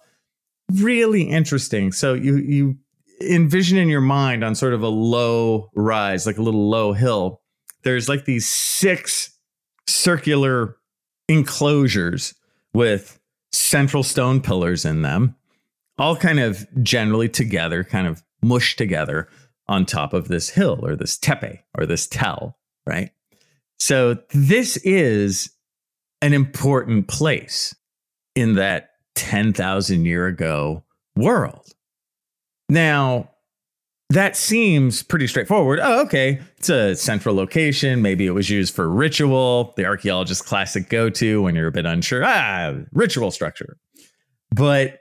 really 0.72 1.22
interesting. 1.22 1.91
So 1.91 2.15
you 2.15 2.38
you 2.38 2.77
envision 3.22 3.77
in 3.77 3.89
your 3.89 4.01
mind 4.01 4.44
on 4.44 4.56
sort 4.56 4.74
of 4.74 4.82
a 4.82 4.88
low 4.88 5.70
rise, 5.75 6.25
like 6.25 6.39
a 6.39 6.41
little 6.41 6.68
low 6.68 6.94
hill. 6.94 7.41
There's 7.84 8.10
like 8.10 8.25
these 8.25 8.48
six 8.48 9.38
circular 9.86 10.77
enclosures 11.27 12.34
with 12.74 13.20
central 13.51 14.01
stone 14.01 14.41
pillars 14.41 14.84
in 14.84 15.03
them, 15.03 15.36
all 16.00 16.15
kind 16.15 16.39
of 16.39 16.65
generally 16.82 17.29
together, 17.29 17.84
kind 17.84 18.08
of 18.08 18.24
mushed 18.41 18.79
together 18.79 19.29
on 19.68 19.86
top 19.86 20.12
of 20.12 20.27
this 20.27 20.50
hill 20.50 20.79
or 20.82 20.96
this 20.96 21.20
tepe 21.20 21.60
or 21.77 21.86
this 21.86 22.08
tell, 22.08 22.58
right? 22.88 23.12
So 23.79 24.17
this 24.33 24.77
is 24.77 25.51
an 26.21 26.33
important 26.33 27.07
place 27.07 27.75
in 28.36 28.55
that 28.55 28.89
10,000 29.15 30.05
year 30.05 30.27
ago 30.27 30.83
world. 31.15 31.74
Now, 32.67 33.31
that 34.09 34.36
seems 34.36 35.03
pretty 35.03 35.27
straightforward. 35.27 35.79
Oh, 35.81 36.01
okay. 36.01 36.39
It's 36.57 36.69
a 36.69 36.95
central 36.95 37.36
location. 37.36 38.01
Maybe 38.01 38.25
it 38.25 38.31
was 38.31 38.50
used 38.50 38.74
for 38.74 38.89
ritual, 38.89 39.74
the 39.77 39.86
archaeologist's 39.86 40.45
classic 40.45 40.89
go 40.89 41.09
to 41.12 41.43
when 41.43 41.55
you're 41.55 41.67
a 41.67 41.71
bit 41.71 41.86
unsure. 41.86 42.24
Ah, 42.25 42.74
ritual 42.91 43.29
structure. 43.29 43.77
But 44.51 45.00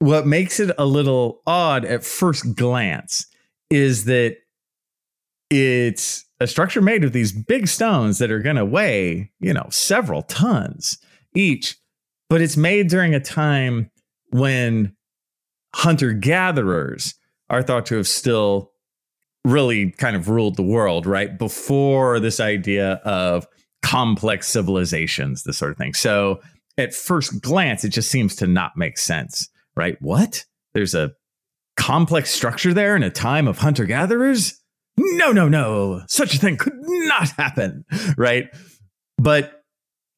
what 0.00 0.26
makes 0.26 0.60
it 0.60 0.70
a 0.76 0.84
little 0.84 1.40
odd 1.46 1.86
at 1.86 2.04
first 2.04 2.54
glance 2.54 3.26
is 3.70 4.04
that 4.04 4.36
it's 5.50 6.25
a 6.40 6.46
structure 6.46 6.82
made 6.82 7.04
of 7.04 7.12
these 7.12 7.32
big 7.32 7.68
stones 7.68 8.18
that 8.18 8.30
are 8.30 8.40
going 8.40 8.56
to 8.56 8.64
weigh, 8.64 9.30
you 9.40 9.52
know, 9.52 9.66
several 9.70 10.22
tons 10.22 10.98
each 11.34 11.76
but 12.28 12.40
it's 12.40 12.56
made 12.56 12.88
during 12.88 13.14
a 13.14 13.20
time 13.20 13.90
when 14.30 14.94
hunter 15.74 16.12
gatherers 16.12 17.14
are 17.48 17.62
thought 17.62 17.86
to 17.86 17.96
have 17.96 18.08
still 18.08 18.72
really 19.44 19.92
kind 19.92 20.16
of 20.16 20.28
ruled 20.28 20.56
the 20.56 20.62
world, 20.62 21.06
right? 21.06 21.38
Before 21.38 22.18
this 22.18 22.40
idea 22.40 22.94
of 23.04 23.46
complex 23.82 24.48
civilizations, 24.48 25.44
this 25.44 25.56
sort 25.56 25.70
of 25.70 25.78
thing. 25.78 25.94
So 25.94 26.40
at 26.76 26.94
first 26.94 27.40
glance, 27.40 27.84
it 27.84 27.90
just 27.90 28.10
seems 28.10 28.34
to 28.36 28.46
not 28.48 28.76
make 28.76 28.98
sense, 28.98 29.48
right? 29.76 29.96
What? 30.00 30.44
There's 30.74 30.94
a 30.94 31.12
complex 31.76 32.30
structure 32.30 32.74
there 32.74 32.96
in 32.96 33.04
a 33.04 33.10
time 33.10 33.46
of 33.46 33.58
hunter 33.58 33.84
gatherers? 33.84 34.60
No, 34.98 35.32
no, 35.32 35.48
no. 35.48 36.02
Such 36.08 36.34
a 36.34 36.38
thing 36.38 36.56
could 36.56 36.74
not 36.76 37.30
happen, 37.30 37.84
right? 38.16 38.48
But 39.18 39.62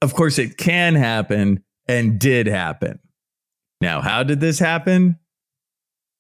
of 0.02 0.14
course, 0.14 0.38
it 0.38 0.56
can 0.56 0.94
happen 0.94 1.64
and 1.86 2.18
did 2.18 2.46
happen. 2.46 3.00
Now, 3.80 4.00
how 4.00 4.22
did 4.22 4.40
this 4.40 4.58
happen? 4.58 5.18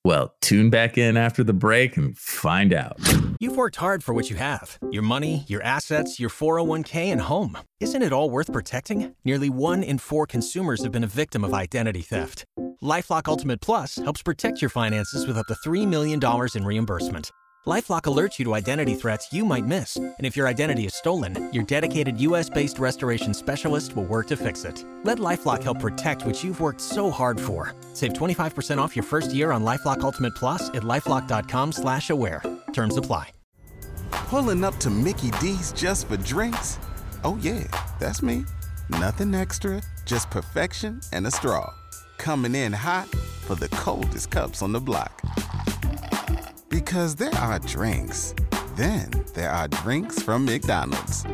Well, 0.04 0.34
tune 0.40 0.70
back 0.70 0.96
in 0.96 1.16
after 1.16 1.44
the 1.44 1.52
break 1.52 1.96
and 1.96 2.16
find 2.16 2.72
out. 2.72 2.98
You've 3.40 3.56
worked 3.56 3.76
hard 3.76 4.02
for 4.02 4.14
what 4.14 4.30
you 4.30 4.36
have 4.36 4.78
your 4.90 5.02
money, 5.02 5.44
your 5.48 5.62
assets, 5.62 6.18
your 6.18 6.30
401k, 6.30 7.12
and 7.12 7.20
home. 7.20 7.58
Isn't 7.80 8.02
it 8.02 8.12
all 8.12 8.30
worth 8.30 8.52
protecting? 8.52 9.14
Nearly 9.24 9.50
one 9.50 9.82
in 9.82 9.98
four 9.98 10.26
consumers 10.26 10.82
have 10.82 10.92
been 10.92 11.04
a 11.04 11.08
victim 11.08 11.44
of 11.44 11.52
identity 11.52 12.00
theft. 12.00 12.44
LifeLock 12.82 13.28
Ultimate 13.28 13.60
Plus 13.60 13.96
helps 13.96 14.22
protect 14.22 14.62
your 14.62 14.70
finances 14.70 15.26
with 15.26 15.36
up 15.36 15.46
to 15.46 15.68
$3 15.68 15.86
million 15.86 16.20
in 16.54 16.64
reimbursement. 16.64 17.30
LifeLock 17.68 18.04
alerts 18.04 18.38
you 18.38 18.46
to 18.46 18.54
identity 18.54 18.94
threats 18.94 19.30
you 19.30 19.44
might 19.44 19.66
miss, 19.66 19.96
and 19.96 20.14
if 20.20 20.38
your 20.38 20.48
identity 20.48 20.86
is 20.86 20.94
stolen, 20.94 21.52
your 21.52 21.62
dedicated 21.64 22.16
U.S.-based 22.16 22.80
restoration 22.80 23.34
specialist 23.34 23.94
will 23.94 24.06
work 24.06 24.26
to 24.28 24.38
fix 24.38 24.64
it. 24.64 24.86
Let 25.04 25.18
LifeLock 25.18 25.62
help 25.62 25.78
protect 25.78 26.24
what 26.24 26.42
you've 26.42 26.60
worked 26.60 26.80
so 26.80 27.10
hard 27.10 27.38
for. 27.38 27.74
Save 27.92 28.14
25% 28.14 28.78
off 28.78 28.96
your 28.96 29.02
first 29.02 29.34
year 29.34 29.50
on 29.50 29.64
LifeLock 29.64 30.00
Ultimate 30.00 30.34
Plus 30.34 30.70
at 30.70 30.82
lifeLock.com/slash-aware. 30.82 32.42
Terms 32.72 32.96
apply. 32.96 33.32
Pulling 34.12 34.64
up 34.64 34.78
to 34.78 34.88
Mickey 34.88 35.30
D's 35.32 35.72
just 35.72 36.08
for 36.08 36.16
drinks? 36.16 36.78
Oh 37.22 37.38
yeah, 37.42 37.64
that's 38.00 38.22
me. 38.22 38.46
Nothing 38.88 39.34
extra, 39.34 39.82
just 40.06 40.30
perfection 40.30 41.02
and 41.12 41.26
a 41.26 41.30
straw. 41.30 41.70
Coming 42.16 42.54
in 42.54 42.72
hot 42.72 43.08
for 43.44 43.56
the 43.56 43.68
coldest 43.68 44.30
cups 44.30 44.62
on 44.62 44.72
the 44.72 44.80
block. 44.80 45.20
Because 46.68 47.14
there 47.14 47.34
are 47.34 47.58
drinks. 47.60 48.34
Then 48.76 49.10
there 49.34 49.50
are 49.50 49.68
drinks 49.68 50.22
from 50.22 50.44
McDonald's. 50.44 51.24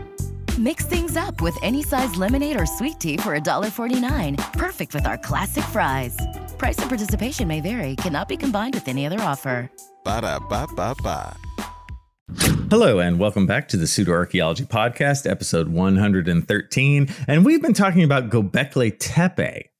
Mix 0.58 0.86
things 0.86 1.16
up 1.16 1.40
with 1.40 1.56
any 1.62 1.82
size 1.82 2.14
lemonade 2.14 2.60
or 2.60 2.66
sweet 2.66 3.00
tea 3.00 3.16
for 3.16 3.36
$1.49. 3.36 4.52
Perfect 4.52 4.94
with 4.94 5.06
our 5.06 5.18
classic 5.18 5.64
fries. 5.64 6.16
Price 6.56 6.78
and 6.78 6.88
participation 6.88 7.48
may 7.48 7.60
vary, 7.60 7.96
cannot 7.96 8.28
be 8.28 8.36
combined 8.36 8.74
with 8.74 8.86
any 8.86 9.06
other 9.06 9.20
offer. 9.20 9.70
Ba 10.04 10.20
da 10.20 10.38
ba 10.38 10.68
ba 10.76 10.94
ba. 11.02 11.36
Hello, 12.70 13.00
and 13.00 13.18
welcome 13.18 13.46
back 13.46 13.66
to 13.68 13.76
the 13.76 13.86
Pseudo 13.88 14.12
Archaeology 14.12 14.64
Podcast, 14.64 15.28
episode 15.28 15.68
113. 15.68 17.08
And 17.26 17.44
we've 17.44 17.60
been 17.60 17.74
talking 17.74 18.04
about 18.04 18.30
Göbekli 18.30 18.96
Tepe, 18.98 19.70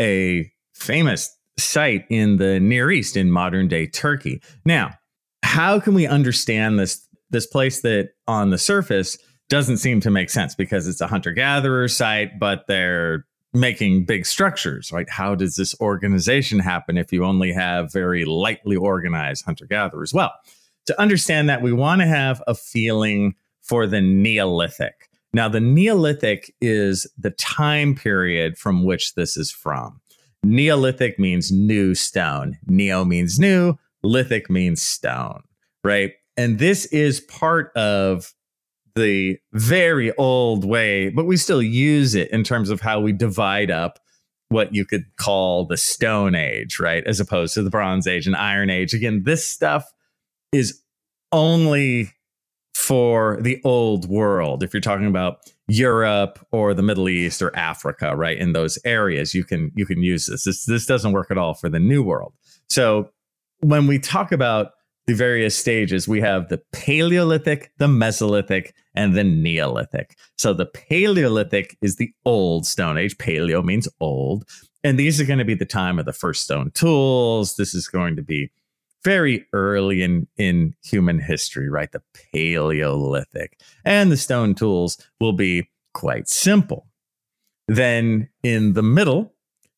a 0.00 0.50
famous 0.74 1.36
site 1.58 2.06
in 2.08 2.38
the 2.38 2.58
Near 2.58 2.90
East 2.90 3.16
in 3.16 3.30
modern 3.30 3.68
day 3.68 3.86
Turkey. 3.86 4.40
Now, 4.64 4.94
how 5.42 5.80
can 5.80 5.94
we 5.94 6.06
understand 6.06 6.78
this 6.78 7.06
this 7.30 7.46
place 7.46 7.80
that 7.80 8.10
on 8.28 8.50
the 8.50 8.58
surface 8.58 9.16
doesn't 9.48 9.78
seem 9.78 10.00
to 10.00 10.10
make 10.10 10.30
sense 10.30 10.54
because 10.54 10.86
it's 10.86 11.00
a 11.00 11.06
hunter 11.06 11.32
gatherer 11.32 11.88
site, 11.88 12.38
but 12.38 12.66
they're 12.68 13.26
making 13.54 14.04
big 14.04 14.24
structures, 14.24 14.92
right? 14.92 15.08
How 15.10 15.34
does 15.34 15.56
this 15.56 15.78
organization 15.80 16.58
happen 16.58 16.96
if 16.96 17.12
you 17.12 17.24
only 17.24 17.52
have 17.52 17.92
very 17.92 18.24
lightly 18.24 18.76
organized 18.76 19.44
hunter 19.44 19.66
gatherers? 19.66 20.14
Well, 20.14 20.32
to 20.86 21.00
understand 21.00 21.48
that, 21.48 21.62
we 21.62 21.72
want 21.72 22.00
to 22.00 22.06
have 22.06 22.42
a 22.46 22.54
feeling 22.54 23.34
for 23.60 23.86
the 23.86 24.00
Neolithic. 24.00 25.08
Now, 25.34 25.48
the 25.48 25.60
Neolithic 25.60 26.54
is 26.60 27.06
the 27.16 27.30
time 27.30 27.94
period 27.94 28.58
from 28.58 28.84
which 28.84 29.14
this 29.14 29.36
is 29.36 29.50
from. 29.50 30.00
Neolithic 30.42 31.18
means 31.18 31.52
new 31.52 31.94
stone. 31.94 32.58
Neo 32.66 33.04
means 33.04 33.38
new, 33.38 33.76
lithic 34.02 34.50
means 34.50 34.82
stone, 34.82 35.42
right? 35.84 36.12
And 36.36 36.58
this 36.58 36.86
is 36.86 37.20
part 37.20 37.72
of 37.76 38.32
the 38.94 39.38
very 39.52 40.14
old 40.16 40.64
way, 40.64 41.08
but 41.08 41.24
we 41.26 41.36
still 41.36 41.62
use 41.62 42.14
it 42.14 42.30
in 42.30 42.44
terms 42.44 42.70
of 42.70 42.80
how 42.80 43.00
we 43.00 43.12
divide 43.12 43.70
up 43.70 43.98
what 44.48 44.74
you 44.74 44.84
could 44.84 45.04
call 45.16 45.64
the 45.64 45.76
Stone 45.76 46.34
Age, 46.34 46.78
right? 46.78 47.04
As 47.06 47.20
opposed 47.20 47.54
to 47.54 47.62
the 47.62 47.70
Bronze 47.70 48.06
Age 48.06 48.26
and 48.26 48.36
Iron 48.36 48.70
Age. 48.70 48.92
Again, 48.92 49.22
this 49.24 49.46
stuff 49.46 49.90
is 50.52 50.82
only 51.32 52.12
for 52.74 53.38
the 53.40 53.60
old 53.64 54.08
world. 54.08 54.62
If 54.62 54.74
you're 54.74 54.80
talking 54.80 55.06
about 55.06 55.38
Europe 55.68 56.44
or 56.52 56.74
the 56.74 56.82
Middle 56.82 57.08
East 57.08 57.40
or 57.40 57.54
Africa, 57.56 58.14
right? 58.14 58.36
In 58.36 58.52
those 58.52 58.78
areas, 58.84 59.34
you 59.34 59.44
can 59.44 59.72
you 59.74 59.86
can 59.86 60.02
use 60.02 60.26
this. 60.26 60.44
This 60.44 60.64
this 60.66 60.86
doesn't 60.86 61.12
work 61.12 61.30
at 61.30 61.38
all 61.38 61.54
for 61.54 61.68
the 61.68 61.78
new 61.78 62.02
world. 62.02 62.34
So 62.68 63.10
when 63.62 63.86
we 63.86 63.98
talk 63.98 64.32
about 64.32 64.72
the 65.06 65.14
various 65.14 65.56
stages, 65.56 66.06
we 66.06 66.20
have 66.20 66.48
the 66.48 66.60
Paleolithic, 66.72 67.72
the 67.78 67.86
Mesolithic, 67.86 68.72
and 68.94 69.14
the 69.14 69.24
Neolithic. 69.24 70.16
So 70.36 70.52
the 70.52 70.66
Paleolithic 70.66 71.76
is 71.80 71.96
the 71.96 72.12
old 72.24 72.66
Stone 72.66 72.98
Age. 72.98 73.16
Paleo 73.18 73.64
means 73.64 73.88
old. 74.00 74.44
And 74.84 74.98
these 74.98 75.20
are 75.20 75.24
going 75.24 75.38
to 75.38 75.44
be 75.44 75.54
the 75.54 75.64
time 75.64 75.98
of 75.98 76.06
the 76.06 76.12
first 76.12 76.42
stone 76.42 76.70
tools. 76.72 77.56
This 77.56 77.72
is 77.72 77.88
going 77.88 78.16
to 78.16 78.22
be 78.22 78.50
very 79.04 79.46
early 79.52 80.02
in, 80.02 80.28
in 80.36 80.74
human 80.84 81.20
history, 81.20 81.68
right? 81.68 81.90
The 81.90 82.02
Paleolithic. 82.32 83.60
And 83.84 84.10
the 84.10 84.16
stone 84.16 84.54
tools 84.54 84.98
will 85.20 85.32
be 85.32 85.68
quite 85.94 86.28
simple. 86.28 86.86
Then 87.68 88.28
in 88.42 88.72
the 88.72 88.82
middle, 88.82 89.34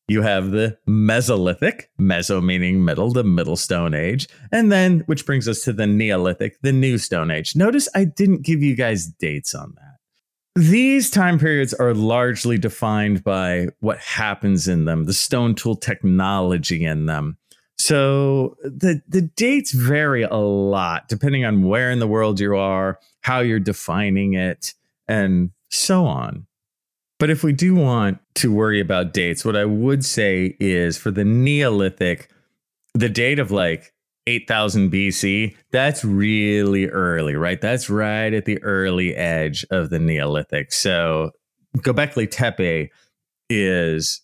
you 0.07 0.21
have 0.21 0.51
the 0.51 0.77
Mesolithic, 0.87 1.85
Meso 1.99 2.43
meaning 2.43 2.83
middle, 2.85 3.11
the 3.11 3.23
Middle 3.23 3.55
Stone 3.55 3.93
Age, 3.93 4.27
and 4.51 4.71
then 4.71 5.01
which 5.07 5.25
brings 5.25 5.47
us 5.47 5.61
to 5.63 5.73
the 5.73 5.87
Neolithic, 5.87 6.61
the 6.61 6.71
New 6.71 6.97
Stone 6.97 7.31
Age. 7.31 7.55
Notice 7.55 7.89
I 7.95 8.05
didn't 8.05 8.43
give 8.43 8.61
you 8.61 8.75
guys 8.75 9.07
dates 9.07 9.55
on 9.55 9.73
that. 9.75 10.61
These 10.61 11.09
time 11.09 11.37
periods 11.37 11.73
are 11.73 11.93
largely 11.93 12.57
defined 12.57 13.23
by 13.23 13.67
what 13.79 13.99
happens 13.99 14.67
in 14.67 14.85
them, 14.85 15.03
the 15.03 15.13
stone 15.13 15.53
tool 15.53 15.75
technology 15.75 16.85
in 16.85 17.07
them. 17.07 17.37
So 17.77 18.55
the 18.63 19.01
the 19.07 19.21
dates 19.21 19.71
vary 19.71 20.23
a 20.23 20.35
lot 20.35 21.09
depending 21.09 21.43
on 21.43 21.63
where 21.63 21.91
in 21.91 21.99
the 21.99 22.07
world 22.07 22.39
you 22.39 22.55
are, 22.55 22.99
how 23.21 23.39
you're 23.39 23.59
defining 23.59 24.33
it, 24.33 24.73
and 25.09 25.51
so 25.69 26.05
on. 26.05 26.47
But 27.19 27.29
if 27.29 27.43
we 27.43 27.53
do 27.53 27.75
want 27.75 28.19
to 28.35 28.51
worry 28.51 28.79
about 28.79 29.13
dates, 29.13 29.45
what 29.45 29.55
I 29.55 29.65
would 29.65 30.03
say 30.03 30.55
is 30.59 30.97
for 30.97 31.11
the 31.11 31.23
Neolithic, 31.23 32.29
the 32.93 33.09
date 33.09 33.39
of 33.39 33.51
like 33.51 33.93
8000 34.27 34.91
BC, 34.91 35.55
that's 35.71 36.03
really 36.03 36.87
early, 36.87 37.35
right? 37.35 37.61
That's 37.61 37.89
right 37.89 38.33
at 38.33 38.45
the 38.45 38.61
early 38.63 39.15
edge 39.15 39.65
of 39.71 39.89
the 39.91 39.99
Neolithic. 39.99 40.73
So 40.73 41.31
Göbekli 41.77 42.29
Tepe 42.29 42.91
is 43.49 44.21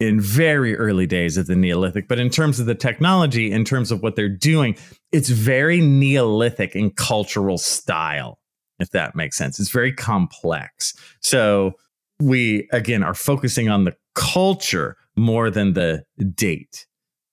in 0.00 0.20
very 0.20 0.76
early 0.76 1.06
days 1.06 1.36
of 1.36 1.46
the 1.46 1.54
Neolithic. 1.54 2.08
But 2.08 2.18
in 2.18 2.28
terms 2.28 2.58
of 2.58 2.66
the 2.66 2.74
technology, 2.74 3.52
in 3.52 3.64
terms 3.64 3.92
of 3.92 4.02
what 4.02 4.16
they're 4.16 4.28
doing, 4.28 4.76
it's 5.12 5.28
very 5.28 5.80
Neolithic 5.80 6.74
in 6.74 6.90
cultural 6.90 7.56
style, 7.56 8.40
if 8.80 8.90
that 8.90 9.14
makes 9.14 9.36
sense. 9.36 9.60
It's 9.60 9.70
very 9.70 9.92
complex. 9.92 10.92
So 11.20 11.74
we 12.22 12.68
again 12.72 13.02
are 13.02 13.14
focusing 13.14 13.68
on 13.68 13.84
the 13.84 13.96
culture 14.14 14.96
more 15.16 15.50
than 15.50 15.72
the 15.72 16.04
date. 16.34 16.86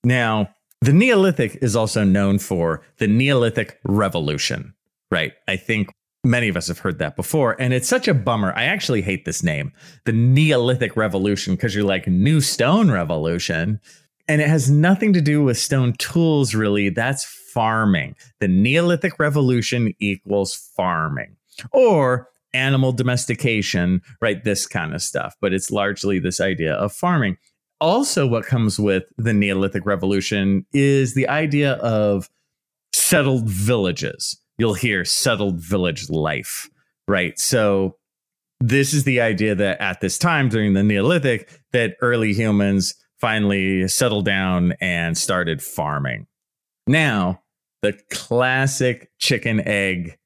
Now, 0.03 0.49
the 0.81 0.93
Neolithic 0.93 1.57
is 1.61 1.75
also 1.75 2.03
known 2.03 2.39
for 2.39 2.81
the 2.97 3.07
Neolithic 3.07 3.79
Revolution, 3.83 4.73
right? 5.11 5.33
I 5.47 5.57
think 5.57 5.89
many 6.23 6.47
of 6.47 6.57
us 6.57 6.67
have 6.67 6.79
heard 6.79 6.99
that 6.99 7.15
before. 7.15 7.59
And 7.59 7.73
it's 7.73 7.87
such 7.87 8.07
a 8.07 8.13
bummer. 8.13 8.53
I 8.55 8.63
actually 8.63 9.01
hate 9.01 9.25
this 9.25 9.43
name, 9.43 9.73
the 10.05 10.13
Neolithic 10.13 10.95
Revolution, 10.95 11.55
because 11.55 11.75
you're 11.75 11.83
like, 11.83 12.07
New 12.07 12.41
Stone 12.41 12.91
Revolution. 12.91 13.79
And 14.27 14.41
it 14.41 14.47
has 14.47 14.69
nothing 14.69 15.13
to 15.13 15.21
do 15.21 15.43
with 15.43 15.57
stone 15.57 15.93
tools, 15.93 16.55
really. 16.55 16.89
That's 16.89 17.25
farming. 17.25 18.15
The 18.39 18.47
Neolithic 18.47 19.19
Revolution 19.19 19.93
equals 19.99 20.55
farming. 20.77 21.35
Or 21.73 22.28
animal 22.53 22.91
domestication, 22.91 24.01
right? 24.21 24.43
This 24.43 24.67
kind 24.67 24.93
of 24.93 25.01
stuff. 25.01 25.35
But 25.41 25.53
it's 25.53 25.71
largely 25.71 26.19
this 26.19 26.39
idea 26.41 26.73
of 26.73 26.93
farming. 26.93 27.37
Also, 27.81 28.27
what 28.27 28.45
comes 28.45 28.77
with 28.79 29.03
the 29.17 29.33
Neolithic 29.33 29.85
Revolution 29.85 30.65
is 30.73 31.13
the 31.13 31.27
idea 31.27 31.73
of 31.73 32.29
settled 32.93 33.47
villages. 33.49 34.37
You'll 34.57 34.73
hear 34.73 35.05
settled 35.05 35.59
village 35.61 36.09
life, 36.09 36.69
right? 37.07 37.39
So, 37.39 37.95
this 38.59 38.93
is 38.93 39.05
the 39.05 39.21
idea 39.21 39.55
that 39.55 39.79
at 39.79 40.01
this 40.01 40.17
time 40.17 40.49
during 40.49 40.73
the 40.73 40.83
Neolithic, 40.83 41.61
that 41.71 41.95
early 42.01 42.33
humans 42.33 42.93
finally 43.19 43.87
settled 43.87 44.25
down 44.25 44.73
and 44.81 45.17
started 45.17 45.61
farming. 45.61 46.27
Now, 46.85 47.41
the 47.81 47.97
classic 48.11 49.09
chicken 49.17 49.61
egg 49.65 50.17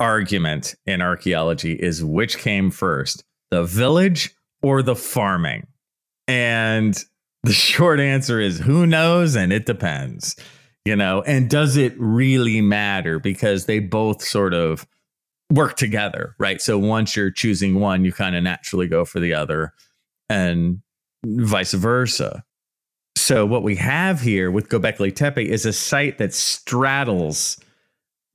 argument 0.00 0.74
in 0.86 1.00
archaeology 1.00 1.72
is 1.72 2.04
which 2.04 2.38
came 2.38 2.70
first, 2.70 3.24
the 3.50 3.64
village 3.64 4.34
or 4.62 4.82
the 4.82 4.96
farming? 4.96 5.66
And 6.26 7.02
the 7.42 7.52
short 7.52 8.00
answer 8.00 8.40
is 8.40 8.58
who 8.58 8.86
knows 8.86 9.36
and 9.36 9.52
it 9.52 9.66
depends. 9.66 10.36
You 10.84 10.96
know, 10.96 11.22
and 11.22 11.50
does 11.50 11.76
it 11.76 11.94
really 11.98 12.62
matter 12.62 13.18
because 13.18 13.66
they 13.66 13.78
both 13.78 14.22
sort 14.22 14.54
of 14.54 14.86
work 15.50 15.76
together, 15.76 16.34
right? 16.38 16.60
So 16.60 16.78
once 16.78 17.16
you're 17.16 17.30
choosing 17.30 17.80
one, 17.80 18.04
you 18.04 18.12
kind 18.12 18.36
of 18.36 18.42
naturally 18.42 18.86
go 18.86 19.04
for 19.04 19.20
the 19.20 19.34
other 19.34 19.74
and 20.28 20.80
vice 21.24 21.72
versa. 21.72 22.44
So 23.16 23.44
what 23.44 23.62
we 23.62 23.76
have 23.76 24.20
here 24.20 24.50
with 24.50 24.68
Göbekli 24.68 25.14
Tepe 25.14 25.44
is 25.46 25.66
a 25.66 25.72
site 25.72 26.18
that 26.18 26.32
straddles 26.32 27.58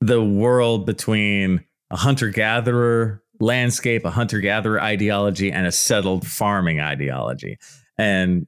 the 0.00 0.22
world 0.22 0.86
between 0.86 1.64
a 1.90 1.96
hunter 1.96 2.28
gatherer 2.28 3.22
landscape, 3.40 4.04
a 4.04 4.10
hunter 4.10 4.40
gatherer 4.40 4.80
ideology, 4.80 5.50
and 5.50 5.66
a 5.66 5.72
settled 5.72 6.26
farming 6.26 6.80
ideology. 6.80 7.58
And 7.98 8.46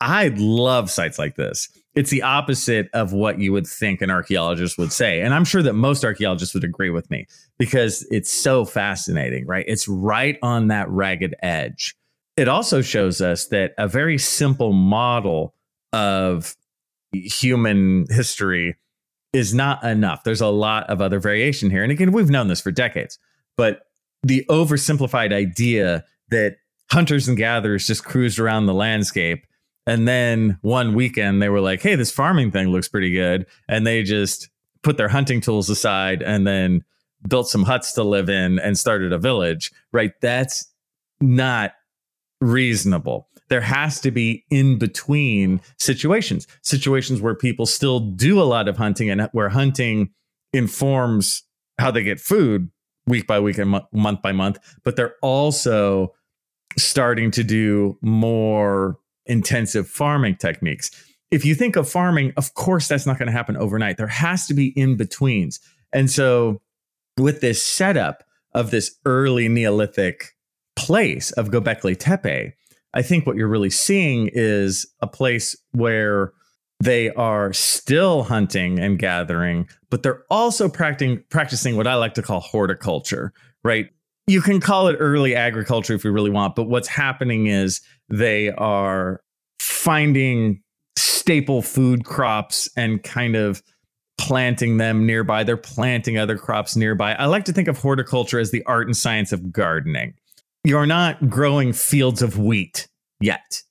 I 0.00 0.28
love 0.36 0.90
sites 0.90 1.18
like 1.18 1.36
this. 1.36 1.68
It's 1.94 2.10
the 2.10 2.22
opposite 2.22 2.88
of 2.92 3.12
what 3.12 3.40
you 3.40 3.52
would 3.52 3.66
think 3.66 4.00
an 4.00 4.10
archaeologist 4.10 4.78
would 4.78 4.92
say. 4.92 5.20
And 5.20 5.34
I'm 5.34 5.44
sure 5.44 5.62
that 5.62 5.72
most 5.72 6.04
archaeologists 6.04 6.54
would 6.54 6.62
agree 6.62 6.90
with 6.90 7.10
me 7.10 7.26
because 7.58 8.06
it's 8.10 8.30
so 8.30 8.64
fascinating, 8.64 9.46
right? 9.46 9.64
It's 9.66 9.88
right 9.88 10.38
on 10.42 10.68
that 10.68 10.88
ragged 10.88 11.34
edge. 11.42 11.96
It 12.36 12.46
also 12.46 12.82
shows 12.82 13.20
us 13.20 13.46
that 13.48 13.72
a 13.78 13.88
very 13.88 14.18
simple 14.18 14.72
model 14.72 15.54
of 15.92 16.54
human 17.12 18.06
history 18.10 18.76
is 19.32 19.54
not 19.54 19.82
enough. 19.84 20.24
There's 20.24 20.40
a 20.40 20.48
lot 20.48 20.88
of 20.88 21.00
other 21.00 21.20
variation 21.20 21.70
here. 21.70 21.82
And 21.82 21.92
again, 21.92 22.12
we've 22.12 22.30
known 22.30 22.48
this 22.48 22.60
for 22.60 22.70
decades, 22.70 23.18
but 23.56 23.82
the 24.22 24.44
oversimplified 24.48 25.32
idea 25.32 26.04
that 26.30 26.56
hunters 26.90 27.28
and 27.28 27.36
gatherers 27.36 27.86
just 27.86 28.04
cruised 28.04 28.38
around 28.38 28.66
the 28.66 28.74
landscape 28.74 29.44
and 29.88 30.06
then 30.06 30.58
one 30.60 30.92
weekend 30.92 31.40
they 31.40 31.48
were 31.48 31.62
like, 31.62 31.80
hey, 31.80 31.94
this 31.94 32.10
farming 32.12 32.50
thing 32.50 32.68
looks 32.68 32.88
pretty 32.88 33.10
good. 33.10 33.46
And 33.68 33.86
they 33.86 34.02
just 34.02 34.50
put 34.82 34.98
their 34.98 35.08
hunting 35.08 35.40
tools 35.40 35.70
aside 35.70 36.22
and 36.22 36.46
then 36.46 36.84
built 37.26 37.48
some 37.48 37.62
huts 37.62 37.92
to 37.94 38.04
live 38.04 38.28
in 38.28 38.58
and 38.58 38.78
started 38.78 39.14
a 39.14 39.18
village, 39.18 39.72
right? 39.90 40.12
That's 40.20 40.70
not 41.22 41.72
reasonable. 42.42 43.28
There 43.48 43.60
has 43.60 44.00
to 44.02 44.10
be 44.10 44.44
in 44.50 44.78
between 44.78 45.60
situations, 45.78 46.46
situations 46.62 47.20
where 47.20 47.34
people 47.34 47.66
still 47.66 48.00
do 48.00 48.40
a 48.40 48.44
lot 48.44 48.68
of 48.68 48.76
hunting 48.76 49.10
and 49.10 49.28
where 49.32 49.48
hunting 49.48 50.10
informs 50.52 51.44
how 51.78 51.90
they 51.90 52.02
get 52.02 52.20
food 52.20 52.70
week 53.06 53.26
by 53.26 53.40
week 53.40 53.58
and 53.58 53.80
month 53.92 54.22
by 54.22 54.32
month, 54.32 54.58
but 54.84 54.96
they're 54.96 55.14
also 55.22 56.14
starting 56.76 57.30
to 57.32 57.42
do 57.42 57.98
more 58.02 58.98
intensive 59.26 59.88
farming 59.88 60.36
techniques. 60.36 60.90
If 61.30 61.44
you 61.44 61.54
think 61.54 61.76
of 61.76 61.88
farming, 61.88 62.32
of 62.36 62.54
course, 62.54 62.88
that's 62.88 63.06
not 63.06 63.18
going 63.18 63.26
to 63.26 63.32
happen 63.32 63.56
overnight. 63.56 63.96
There 63.96 64.06
has 64.06 64.46
to 64.46 64.54
be 64.54 64.68
in 64.68 64.96
betweens. 64.96 65.60
And 65.92 66.10
so, 66.10 66.60
with 67.18 67.40
this 67.40 67.62
setup 67.62 68.24
of 68.54 68.70
this 68.70 68.96
early 69.04 69.48
Neolithic 69.48 70.34
place 70.76 71.32
of 71.32 71.50
Göbekli 71.50 71.98
Tepe, 71.98 72.54
I 72.98 73.02
think 73.02 73.28
what 73.28 73.36
you're 73.36 73.46
really 73.46 73.70
seeing 73.70 74.28
is 74.32 74.84
a 75.00 75.06
place 75.06 75.56
where 75.70 76.32
they 76.80 77.10
are 77.10 77.52
still 77.52 78.24
hunting 78.24 78.80
and 78.80 78.98
gathering, 78.98 79.68
but 79.88 80.02
they're 80.02 80.24
also 80.30 80.68
practicing 80.68 81.22
practicing 81.30 81.76
what 81.76 81.86
I 81.86 81.94
like 81.94 82.14
to 82.14 82.22
call 82.22 82.40
horticulture, 82.40 83.32
right? 83.62 83.86
You 84.26 84.42
can 84.42 84.58
call 84.60 84.88
it 84.88 84.96
early 84.98 85.36
agriculture 85.36 85.94
if 85.94 86.04
you 86.04 86.10
really 86.10 86.30
want, 86.30 86.56
but 86.56 86.64
what's 86.64 86.88
happening 86.88 87.46
is 87.46 87.80
they 88.08 88.50
are 88.50 89.20
finding 89.60 90.60
staple 90.96 91.62
food 91.62 92.04
crops 92.04 92.68
and 92.76 93.00
kind 93.04 93.36
of 93.36 93.62
planting 94.18 94.78
them 94.78 95.06
nearby. 95.06 95.44
They're 95.44 95.56
planting 95.56 96.18
other 96.18 96.36
crops 96.36 96.74
nearby. 96.74 97.14
I 97.14 97.26
like 97.26 97.44
to 97.44 97.52
think 97.52 97.68
of 97.68 97.78
horticulture 97.78 98.40
as 98.40 98.50
the 98.50 98.64
art 98.64 98.88
and 98.88 98.96
science 98.96 99.30
of 99.30 99.52
gardening. 99.52 100.14
You're 100.64 100.86
not 100.86 101.30
growing 101.30 101.72
fields 101.72 102.22
of 102.22 102.38
wheat 102.38 102.88
yet, 103.20 103.62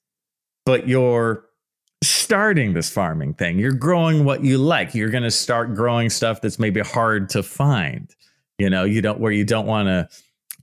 but 0.65 0.87
you're 0.87 1.45
starting 2.03 2.73
this 2.73 2.89
farming 2.89 3.33
thing. 3.33 3.59
You're 3.59 3.71
growing 3.71 4.23
what 4.23 4.43
you 4.43 4.57
like. 4.57 4.93
You're 4.93 5.09
going 5.09 5.23
to 5.23 5.31
start 5.31 5.75
growing 5.75 6.09
stuff 6.09 6.41
that's 6.41 6.59
maybe 6.59 6.81
hard 6.81 7.29
to 7.29 7.43
find. 7.43 8.09
You 8.57 8.69
know, 8.69 8.83
you 8.83 9.01
don't 9.01 9.19
where 9.19 9.31
you 9.31 9.45
don't 9.45 9.67
want 9.67 9.87
to 9.87 10.09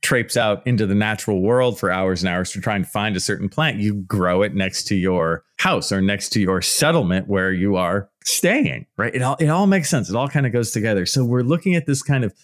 traipse 0.02 0.36
out 0.36 0.64
into 0.66 0.86
the 0.86 0.94
natural 0.94 1.40
world 1.40 1.78
for 1.78 1.90
hours 1.90 2.22
and 2.22 2.28
hours 2.28 2.52
to 2.52 2.60
try 2.60 2.76
and 2.76 2.86
find 2.86 3.16
a 3.16 3.20
certain 3.20 3.48
plant. 3.48 3.78
You 3.78 3.94
grow 3.94 4.42
it 4.42 4.54
next 4.54 4.84
to 4.84 4.94
your 4.94 5.44
house 5.58 5.90
or 5.90 6.02
next 6.02 6.28
to 6.30 6.40
your 6.40 6.60
settlement 6.60 7.26
where 7.26 7.52
you 7.52 7.76
are 7.76 8.10
staying, 8.24 8.86
right? 8.98 9.14
It 9.14 9.22
all 9.22 9.36
it 9.40 9.48
all 9.48 9.66
makes 9.66 9.88
sense. 9.88 10.10
It 10.10 10.16
all 10.16 10.28
kind 10.28 10.46
of 10.46 10.52
goes 10.52 10.72
together. 10.72 11.06
So 11.06 11.24
we're 11.24 11.42
looking 11.42 11.74
at 11.74 11.86
this 11.86 12.02
kind 12.02 12.22
of 12.22 12.34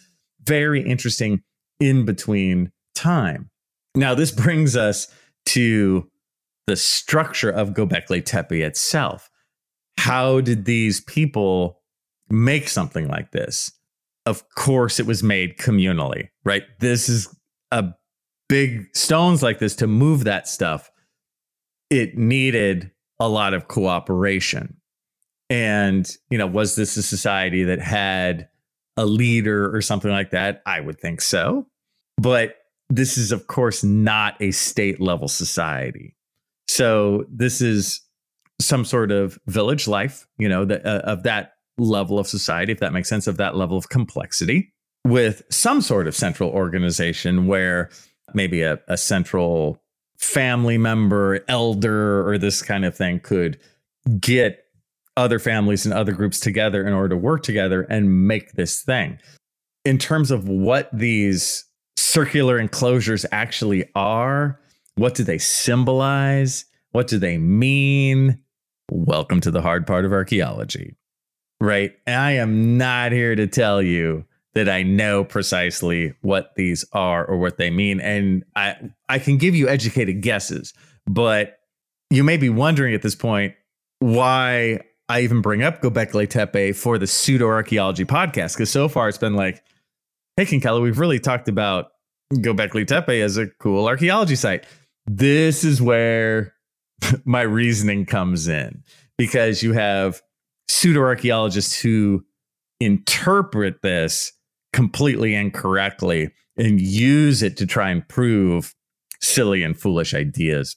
very 0.43 0.83
interesting 0.83 1.43
in 1.79 2.05
between 2.05 2.73
time. 2.95 3.51
Now 3.95 4.15
this 4.15 4.31
brings 4.31 4.77
us 4.77 5.13
to 5.47 6.09
the 6.67 6.77
structure 6.77 7.51
of 7.51 7.71
Göbekli 7.71 8.25
Tepe 8.25 8.63
itself. 8.63 9.31
How 9.99 10.41
did 10.41 10.65
these 10.65 11.01
people 11.01 11.81
make 12.29 12.69
something 12.69 13.09
like 13.09 13.33
this? 13.33 13.73
Of 14.27 14.49
course, 14.51 15.01
it 15.01 15.07
was 15.07 15.23
made 15.23 15.59
communally, 15.59 16.29
right? 16.45 16.63
This 16.79 17.09
is 17.09 17.35
a 17.73 17.93
big 18.49 18.95
stones 18.95 19.43
like 19.43 19.59
this 19.59 19.75
to 19.77 19.87
move 19.87 20.25
that 20.25 20.47
stuff. 20.47 20.91
It 21.89 22.17
needed 22.17 22.93
a 23.19 23.29
lot 23.29 23.55
of 23.55 23.69
cooperation. 23.69 24.77
And, 25.49 26.09
you 26.31 26.39
know, 26.39 26.47
was 26.47 26.77
this 26.77 26.97
a 26.97 27.03
society 27.03 27.65
that 27.65 27.81
had 27.81 28.49
a 28.97 29.05
leader 29.05 29.75
or 29.75 29.83
something 29.83 30.11
like 30.11 30.31
that? 30.31 30.63
I 30.65 30.81
would 30.81 31.01
think 31.01 31.21
so. 31.21 31.67
But 32.17 32.55
this 32.91 33.17
is, 33.17 33.33
of 33.33 33.47
course, 33.47 33.83
not 33.85 34.37
a 34.41 34.51
state 34.51 35.01
level 35.01 35.29
society. 35.29 36.17
So 36.69 37.25
this 37.31 37.61
is 37.61 38.01
some 38.61 38.85
sort 38.85 39.11
of 39.11 39.39
village 39.47 39.89
life, 39.89 40.27
you 40.39 40.49
know, 40.49 40.65
that, 40.65 40.85
uh, 40.85 41.01
of 41.05 41.23
that 41.23 41.55
level 41.79 42.19
of 42.19 42.27
society, 42.27 42.73
if 42.73 42.81
that 42.81 42.93
makes 42.93 43.09
sense, 43.09 43.27
of 43.27 43.39
that 43.39 43.57
level 43.57 43.79
of 43.79 43.89
complexity, 43.89 44.73
with 45.07 45.43
some 45.51 45.81
sort 45.81 46.07
of 46.07 46.15
central 46.15 46.51
organization 46.51 47.47
where 47.47 47.91
maybe 48.35 48.63
a, 48.63 48.79
a 48.89 48.99
central 48.99 49.81
family 50.19 50.77
member, 50.77 51.41
elder, 51.49 52.29
or 52.29 52.37
this 52.37 52.61
kind 52.61 52.85
of 52.85 52.95
thing 52.95 53.21
could 53.21 53.59
get 54.21 54.65
other 55.17 55.39
families 55.39 55.85
and 55.85 55.95
other 55.95 56.13
groups 56.13 56.41
together 56.41 56.87
in 56.87 56.93
order 56.93 57.11
to 57.11 57.17
work 57.17 57.43
together 57.43 57.83
and 57.83 58.27
make 58.27 58.53
this 58.53 58.83
thing. 58.83 59.19
In 59.85 59.97
terms 59.97 60.31
of 60.31 60.49
what 60.49 60.91
these 60.93 61.65
circular 62.11 62.59
enclosures 62.59 63.25
actually 63.31 63.89
are, 63.95 64.59
what 64.97 65.15
do 65.15 65.23
they 65.23 65.39
symbolize? 65.39 66.65
What 66.91 67.07
do 67.07 67.19
they 67.19 67.39
mean? 67.39 68.43
Welcome 68.91 69.41
to 69.43 69.53
the 69.53 69.63
hard 69.63 69.87
part 69.87 70.05
of 70.05 70.13
archaeology, 70.13 70.97
right? 71.61 71.93
And 72.09 72.21
I 72.21 72.33
am 72.33 72.77
not 72.77 73.13
here 73.13 73.37
to 73.37 73.47
tell 73.47 73.81
you 73.81 74.25
that 74.55 74.69
I 74.69 74.83
know 74.83 75.23
precisely 75.23 76.13
what 76.23 76.53
these 76.57 76.85
are 76.93 77.25
or 77.25 77.39
what 77.39 77.59
they 77.59 77.71
mean. 77.71 78.01
And 78.01 78.45
I, 78.57 78.75
I 79.09 79.21
can 79.21 79.39
give 79.39 79.55
you 79.55 79.69
educated 79.69 80.21
guesses, 80.21 80.75
but 81.07 81.61
you 82.11 82.25
may 82.25 82.37
be 82.37 82.49
wondering 82.49 82.93
at 82.93 83.03
this 83.03 83.15
point 83.15 83.55
why 84.01 84.81
I 85.09 85.21
even 85.21 85.43
bring 85.43 85.63
up 85.63 85.81
Göbekli 85.81 86.29
Tepe 86.29 86.75
for 86.75 86.99
the 86.99 87.07
pseudo 87.07 87.47
archaeology 87.47 88.05
podcast. 88.05 88.57
Because 88.57 88.71
so 88.71 88.89
far 88.89 89.09
it's 89.09 89.17
been 89.17 89.37
like, 89.37 89.63
hey, 90.37 90.45
Kinkella, 90.45 90.83
we've 90.83 90.99
really 90.99 91.21
talked 91.21 91.49
about 91.49 91.93
Göbekli 92.35 92.87
Tepe 92.87 93.21
as 93.21 93.37
a 93.37 93.49
cool 93.59 93.87
archaeology 93.87 94.37
site. 94.37 94.65
This 95.07 95.65
is 95.65 95.83
where 95.83 96.55
my 97.25 97.43
reasoning 97.43 98.07
comes 98.07 98.49
in 98.49 98.83
because 99.19 99.63
you 99.63 99.73
have 99.73 100.23
pseudo 100.69 101.01
archaeologists 101.01 101.81
who 101.81 102.25
interpret 102.81 103.83
this 103.83 104.33
completely 104.73 105.35
incorrectly 105.35 106.31
and 106.57 106.81
use 106.81 107.43
it 107.43 107.57
to 107.57 107.67
try 107.67 107.91
and 107.91 108.07
prove 108.09 108.75
silly 109.21 109.63
and 109.63 109.79
foolish 109.79 110.15
ideas. 110.15 110.77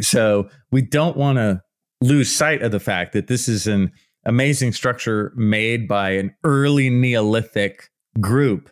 So 0.00 0.48
we 0.70 0.82
don't 0.82 1.16
want 1.16 1.36
to 1.36 1.62
lose 2.00 2.34
sight 2.34 2.62
of 2.62 2.72
the 2.72 2.80
fact 2.80 3.12
that 3.12 3.26
this 3.26 3.48
is 3.48 3.66
an 3.66 3.92
amazing 4.24 4.72
structure 4.72 5.32
made 5.36 5.88
by 5.88 6.10
an 6.10 6.34
early 6.44 6.90
Neolithic 6.90 7.90
group, 8.20 8.70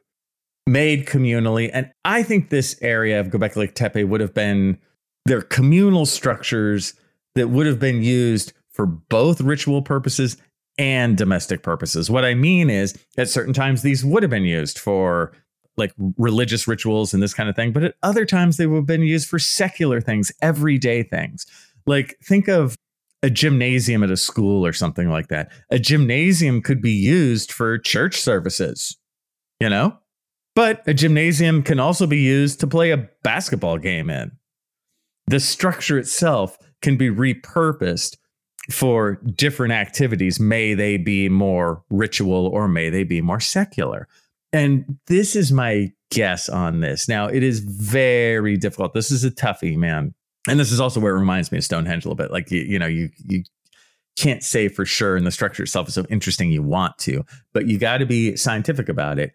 made 0.66 1.06
communally. 1.06 1.70
And 1.72 1.90
I 2.04 2.22
think 2.22 2.48
this 2.48 2.76
area 2.80 3.20
of 3.20 3.28
Göbekli 3.28 3.74
Tepe 3.74 4.04
would 4.04 4.20
have 4.20 4.34
been 4.34 4.78
they're 5.26 5.42
communal 5.42 6.06
structures 6.06 6.94
that 7.34 7.48
would 7.48 7.66
have 7.66 7.78
been 7.78 8.02
used 8.02 8.52
for 8.70 8.86
both 8.86 9.40
ritual 9.40 9.82
purposes 9.82 10.36
and 10.76 11.16
domestic 11.16 11.62
purposes. 11.62 12.10
What 12.10 12.24
I 12.24 12.34
mean 12.34 12.68
is, 12.68 12.98
at 13.16 13.28
certain 13.28 13.54
times, 13.54 13.82
these 13.82 14.04
would 14.04 14.22
have 14.22 14.30
been 14.30 14.44
used 14.44 14.78
for 14.78 15.32
like 15.76 15.92
religious 16.18 16.68
rituals 16.68 17.14
and 17.14 17.22
this 17.22 17.34
kind 17.34 17.48
of 17.48 17.56
thing, 17.56 17.72
but 17.72 17.82
at 17.82 17.94
other 18.02 18.24
times, 18.24 18.56
they 18.56 18.66
would 18.66 18.76
have 18.76 18.86
been 18.86 19.02
used 19.02 19.28
for 19.28 19.38
secular 19.38 20.00
things, 20.00 20.30
everyday 20.40 21.02
things. 21.02 21.46
Like, 21.86 22.16
think 22.22 22.48
of 22.48 22.76
a 23.22 23.30
gymnasium 23.30 24.02
at 24.02 24.10
a 24.10 24.16
school 24.16 24.64
or 24.64 24.72
something 24.72 25.08
like 25.08 25.28
that. 25.28 25.50
A 25.70 25.78
gymnasium 25.78 26.60
could 26.60 26.82
be 26.82 26.92
used 26.92 27.50
for 27.50 27.78
church 27.78 28.20
services, 28.20 28.96
you 29.60 29.68
know? 29.68 29.98
But 30.54 30.82
a 30.86 30.94
gymnasium 30.94 31.62
can 31.62 31.80
also 31.80 32.06
be 32.06 32.18
used 32.18 32.60
to 32.60 32.66
play 32.66 32.90
a 32.90 33.08
basketball 33.22 33.78
game 33.78 34.08
in 34.08 34.32
the 35.26 35.40
structure 35.40 35.98
itself 35.98 36.58
can 36.82 36.96
be 36.96 37.08
repurposed 37.08 38.16
for 38.70 39.16
different 39.34 39.72
activities. 39.72 40.40
May 40.40 40.74
they 40.74 40.96
be 40.96 41.28
more 41.28 41.82
ritual 41.90 42.46
or 42.46 42.68
may 42.68 42.90
they 42.90 43.04
be 43.04 43.20
more 43.20 43.40
secular. 43.40 44.08
And 44.52 44.98
this 45.06 45.34
is 45.34 45.52
my 45.52 45.92
guess 46.10 46.48
on 46.48 46.80
this. 46.80 47.08
Now, 47.08 47.26
it 47.26 47.42
is 47.42 47.60
very 47.60 48.56
difficult. 48.56 48.94
This 48.94 49.10
is 49.10 49.24
a 49.24 49.30
toughie, 49.30 49.76
man. 49.76 50.14
And 50.48 50.60
this 50.60 50.70
is 50.70 50.80
also 50.80 51.00
where 51.00 51.14
it 51.14 51.18
reminds 51.18 51.50
me 51.50 51.58
of 51.58 51.64
Stonehenge 51.64 52.04
a 52.04 52.08
little 52.08 52.22
bit. 52.22 52.30
Like, 52.30 52.50
you, 52.50 52.60
you 52.60 52.78
know, 52.78 52.86
you, 52.86 53.10
you 53.26 53.42
can't 54.16 54.42
say 54.42 54.68
for 54.68 54.84
sure, 54.84 55.16
and 55.16 55.26
the 55.26 55.32
structure 55.32 55.64
itself 55.64 55.88
is 55.88 55.94
so 55.94 56.04
interesting 56.08 56.50
you 56.50 56.62
want 56.62 56.96
to, 56.98 57.24
but 57.52 57.66
you 57.66 57.78
got 57.78 57.98
to 57.98 58.06
be 58.06 58.36
scientific 58.36 58.88
about 58.88 59.18
it. 59.18 59.32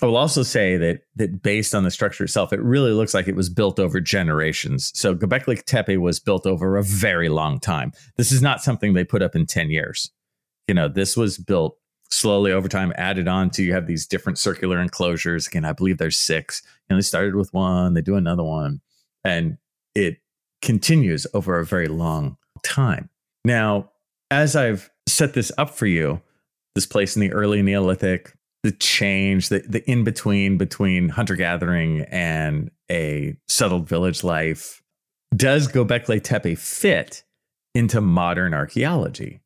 I 0.00 0.06
will 0.06 0.16
also 0.16 0.42
say 0.42 0.76
that 0.78 1.02
that 1.16 1.42
based 1.42 1.74
on 1.74 1.84
the 1.84 1.90
structure 1.90 2.24
itself, 2.24 2.52
it 2.52 2.60
really 2.60 2.92
looks 2.92 3.14
like 3.14 3.28
it 3.28 3.36
was 3.36 3.48
built 3.48 3.78
over 3.78 4.00
generations. 4.00 4.90
So 4.94 5.14
Göbekli 5.14 5.62
Tepe 5.64 5.96
was 5.96 6.18
built 6.18 6.46
over 6.46 6.76
a 6.76 6.82
very 6.82 7.28
long 7.28 7.60
time. 7.60 7.92
This 8.16 8.32
is 8.32 8.42
not 8.42 8.62
something 8.62 8.94
they 8.94 9.04
put 9.04 9.22
up 9.22 9.36
in 9.36 9.46
10 9.46 9.70
years. 9.70 10.10
You 10.66 10.74
know, 10.74 10.88
this 10.88 11.16
was 11.16 11.38
built 11.38 11.76
slowly 12.10 12.52
over 12.52 12.68
time, 12.68 12.92
added 12.96 13.28
on 13.28 13.50
to 13.50 13.62
you 13.62 13.72
have 13.74 13.86
these 13.86 14.06
different 14.06 14.38
circular 14.38 14.80
enclosures. 14.80 15.46
Again, 15.46 15.64
I 15.64 15.72
believe 15.72 15.98
there's 15.98 16.18
six. 16.18 16.62
And 16.88 16.98
they 16.98 17.02
started 17.02 17.34
with 17.34 17.52
one, 17.54 17.94
they 17.94 18.02
do 18.02 18.16
another 18.16 18.44
one, 18.44 18.80
and 19.24 19.56
it 19.94 20.18
continues 20.60 21.26
over 21.32 21.58
a 21.58 21.64
very 21.64 21.88
long 21.88 22.36
time. 22.62 23.08
Now, 23.44 23.90
as 24.30 24.56
I've 24.56 24.90
set 25.06 25.34
this 25.34 25.50
up 25.58 25.70
for 25.70 25.86
you, 25.86 26.20
this 26.74 26.86
place 26.86 27.16
in 27.16 27.20
the 27.20 27.32
early 27.32 27.62
Neolithic 27.62 28.36
the 28.62 28.72
change, 28.72 29.48
the, 29.48 29.60
the 29.68 29.88
in 29.90 30.04
between 30.04 30.56
between 30.56 31.08
hunter 31.08 31.36
gathering 31.36 32.02
and 32.02 32.70
a 32.90 33.36
settled 33.48 33.88
village 33.88 34.22
life. 34.22 34.82
Does 35.34 35.66
Gobekli 35.66 36.22
Tepe 36.22 36.56
fit 36.56 37.24
into 37.74 38.00
modern 38.00 38.54
archaeology? 38.54 39.40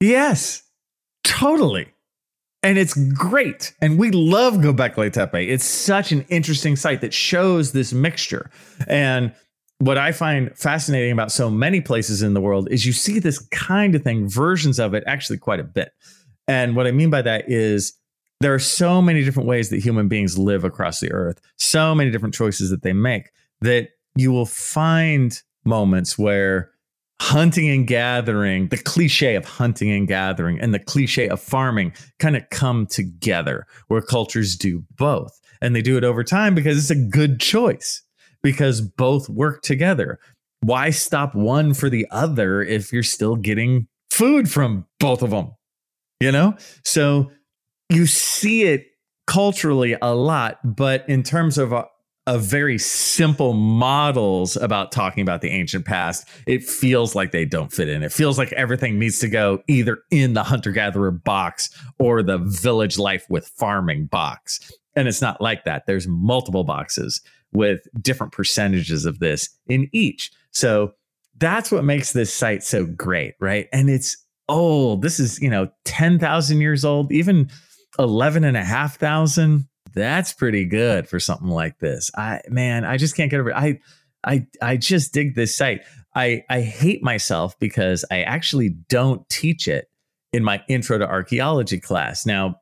Yes, 0.00 0.62
totally. 1.24 1.88
And 2.62 2.78
it's 2.78 2.94
great. 3.12 3.74
And 3.80 3.98
we 3.98 4.10
love 4.10 4.54
Gobekli 4.54 5.12
Tepe. 5.12 5.48
It's 5.48 5.64
such 5.64 6.12
an 6.12 6.24
interesting 6.28 6.76
site 6.76 7.00
that 7.00 7.12
shows 7.12 7.72
this 7.72 7.92
mixture. 7.92 8.50
And 8.88 9.32
what 9.78 9.98
I 9.98 10.12
find 10.12 10.56
fascinating 10.56 11.12
about 11.12 11.30
so 11.30 11.50
many 11.50 11.80
places 11.80 12.22
in 12.22 12.34
the 12.34 12.40
world 12.40 12.68
is 12.70 12.86
you 12.86 12.92
see 12.92 13.18
this 13.18 13.38
kind 13.50 13.94
of 13.94 14.02
thing, 14.02 14.28
versions 14.28 14.78
of 14.78 14.94
it, 14.94 15.04
actually 15.06 15.38
quite 15.38 15.60
a 15.60 15.64
bit. 15.64 15.92
And 16.48 16.74
what 16.74 16.86
I 16.86 16.92
mean 16.92 17.10
by 17.10 17.22
that 17.22 17.50
is 17.50 17.92
there 18.40 18.54
are 18.54 18.58
so 18.58 19.00
many 19.00 19.24
different 19.24 19.48
ways 19.48 19.70
that 19.70 19.80
human 19.80 20.08
beings 20.08 20.38
live 20.38 20.64
across 20.64 21.00
the 21.00 21.10
earth, 21.12 21.40
so 21.56 21.94
many 21.94 22.10
different 22.10 22.34
choices 22.34 22.70
that 22.70 22.82
they 22.82 22.92
make 22.92 23.30
that 23.60 23.88
you 24.14 24.32
will 24.32 24.46
find 24.46 25.42
moments 25.64 26.18
where 26.18 26.70
hunting 27.20 27.68
and 27.70 27.86
gathering, 27.86 28.68
the 28.68 28.76
cliche 28.76 29.34
of 29.36 29.44
hunting 29.44 29.90
and 29.90 30.06
gathering 30.06 30.60
and 30.60 30.74
the 30.74 30.78
cliche 30.78 31.28
of 31.28 31.40
farming 31.40 31.92
kind 32.18 32.36
of 32.36 32.48
come 32.50 32.86
together 32.86 33.66
where 33.88 34.02
cultures 34.02 34.56
do 34.56 34.84
both. 34.96 35.38
And 35.62 35.74
they 35.74 35.82
do 35.82 35.96
it 35.96 36.04
over 36.04 36.22
time 36.22 36.54
because 36.54 36.76
it's 36.76 36.90
a 36.90 37.08
good 37.08 37.40
choice 37.40 38.02
because 38.42 38.82
both 38.82 39.28
work 39.28 39.62
together. 39.62 40.18
Why 40.60 40.90
stop 40.90 41.34
one 41.34 41.72
for 41.72 41.88
the 41.88 42.06
other 42.10 42.62
if 42.62 42.92
you're 42.92 43.02
still 43.02 43.36
getting 43.36 43.88
food 44.10 44.50
from 44.50 44.86
both 45.00 45.22
of 45.22 45.30
them? 45.30 45.52
You 46.20 46.32
know? 46.32 46.56
So 46.84 47.30
you 47.88 48.06
see 48.06 48.64
it 48.64 48.86
culturally 49.26 49.96
a 50.00 50.14
lot, 50.14 50.58
but 50.64 51.08
in 51.08 51.22
terms 51.22 51.58
of 51.58 51.72
a, 51.72 51.86
a 52.26 52.38
very 52.38 52.78
simple 52.78 53.52
models 53.52 54.56
about 54.56 54.90
talking 54.90 55.22
about 55.22 55.40
the 55.40 55.50
ancient 55.50 55.84
past, 55.84 56.28
it 56.46 56.64
feels 56.64 57.14
like 57.14 57.30
they 57.30 57.44
don't 57.44 57.72
fit 57.72 57.88
in. 57.88 58.02
It 58.02 58.12
feels 58.12 58.38
like 58.38 58.52
everything 58.52 58.98
needs 58.98 59.20
to 59.20 59.28
go 59.28 59.62
either 59.68 59.98
in 60.10 60.34
the 60.34 60.42
hunter 60.42 60.72
gatherer 60.72 61.12
box 61.12 61.70
or 61.98 62.22
the 62.22 62.38
village 62.38 62.98
life 62.98 63.24
with 63.28 63.46
farming 63.46 64.06
box. 64.06 64.72
And 64.96 65.06
it's 65.06 65.22
not 65.22 65.40
like 65.40 65.64
that. 65.64 65.86
There's 65.86 66.08
multiple 66.08 66.64
boxes 66.64 67.20
with 67.52 67.86
different 68.00 68.32
percentages 68.32 69.04
of 69.04 69.20
this 69.20 69.48
in 69.68 69.88
each. 69.92 70.32
So 70.50 70.94
that's 71.38 71.70
what 71.70 71.84
makes 71.84 72.12
this 72.12 72.32
site 72.32 72.64
so 72.64 72.86
great, 72.86 73.34
right? 73.40 73.68
And 73.72 73.88
it's 73.88 74.16
old. 74.48 75.02
This 75.02 75.20
is, 75.20 75.40
you 75.40 75.50
know, 75.50 75.68
10,000 75.84 76.60
years 76.60 76.84
old, 76.84 77.12
even 77.12 77.50
11 77.98 78.44
and 78.44 78.56
a 78.56 78.64
half 78.64 78.98
thousand. 78.98 79.68
That's 79.94 80.32
pretty 80.32 80.64
good 80.64 81.08
for 81.08 81.18
something 81.18 81.48
like 81.48 81.78
this. 81.78 82.10
I 82.16 82.40
man, 82.48 82.84
I 82.84 82.96
just 82.96 83.16
can't 83.16 83.30
get 83.30 83.40
over 83.40 83.50
it. 83.50 83.56
I 83.56 83.80
I 84.24 84.46
I 84.60 84.76
just 84.76 85.12
dig 85.12 85.34
this 85.34 85.56
site. 85.56 85.82
I 86.14 86.44
I 86.50 86.60
hate 86.60 87.02
myself 87.02 87.58
because 87.58 88.04
I 88.10 88.22
actually 88.22 88.70
don't 88.88 89.26
teach 89.28 89.68
it 89.68 89.88
in 90.32 90.44
my 90.44 90.62
intro 90.68 90.98
to 90.98 91.08
archaeology 91.08 91.80
class. 91.80 92.26
Now, 92.26 92.56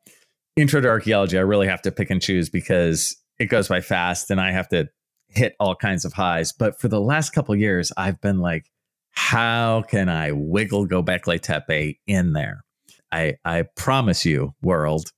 intro 0.57 0.81
to 0.81 0.89
archaeology, 0.89 1.39
I 1.39 1.43
really 1.43 1.67
have 1.67 1.83
to 1.83 1.91
pick 1.91 2.11
and 2.11 2.23
choose 2.23 2.49
because 2.49 3.17
it 3.39 3.47
goes 3.47 3.69
by 3.69 3.81
fast 3.81 4.31
and 4.31 4.41
I 4.41 4.53
have 4.53 4.69
to 4.69 4.89
hit 5.29 5.57
all 5.59 5.75
kinds 5.75 6.05
of 6.05 6.13
highs. 6.13 6.53
But 6.53 6.81
for 6.81 6.89
the 6.89 7.01
last 7.01 7.31
couple 7.31 7.57
years, 7.57 7.91
I've 7.97 8.21
been 8.21 8.39
like, 8.39 8.71
how 9.11 9.83
can 9.83 10.09
I 10.09 10.33
wiggle 10.33 10.87
Gobekli 10.87 11.41
Tepe 11.41 11.99
in 12.07 12.33
there? 12.33 12.65
I 13.11 13.35
I 13.45 13.63
promise 13.77 14.25
you, 14.25 14.55
world, 14.63 15.11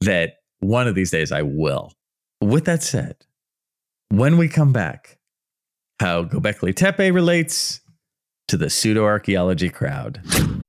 that 0.00 0.34
one 0.60 0.88
of 0.88 0.94
these 0.94 1.10
days 1.10 1.32
I 1.32 1.42
will. 1.42 1.92
With 2.40 2.64
that 2.66 2.82
said, 2.82 3.16
when 4.08 4.36
we 4.38 4.48
come 4.48 4.72
back, 4.72 5.18
how 6.00 6.24
Gobekli 6.24 6.74
Tepe 6.74 7.10
relates 7.10 7.80
to 8.48 8.56
the 8.56 8.70
pseudo 8.70 9.04
archaeology 9.04 9.70
crowd. 9.70 10.20